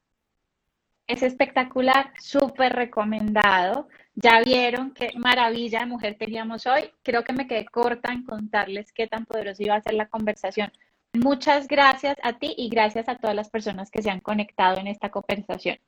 [1.06, 3.88] Es espectacular, súper recomendado.
[4.14, 6.92] Ya vieron qué maravilla de mujer teníamos hoy.
[7.02, 10.72] Creo que me quedé corta en contarles qué tan poderosa iba a ser la conversación.
[11.12, 14.86] Muchas gracias a ti y gracias a todas las personas que se han conectado en
[14.86, 15.78] esta conversación.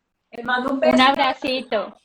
[0.42, 0.94] mando un beso.
[0.94, 1.96] Un abracito.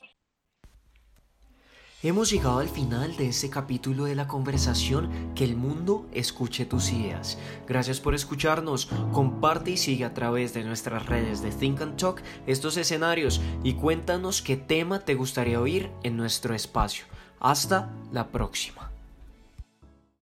[2.00, 6.92] Hemos llegado al final de este capítulo de la conversación Que el mundo escuche tus
[6.92, 7.38] ideas.
[7.66, 12.22] Gracias por escucharnos, comparte y sigue a través de nuestras redes de Think and Talk
[12.46, 17.04] estos escenarios y cuéntanos qué tema te gustaría oír en nuestro espacio.
[17.40, 18.87] Hasta la próxima.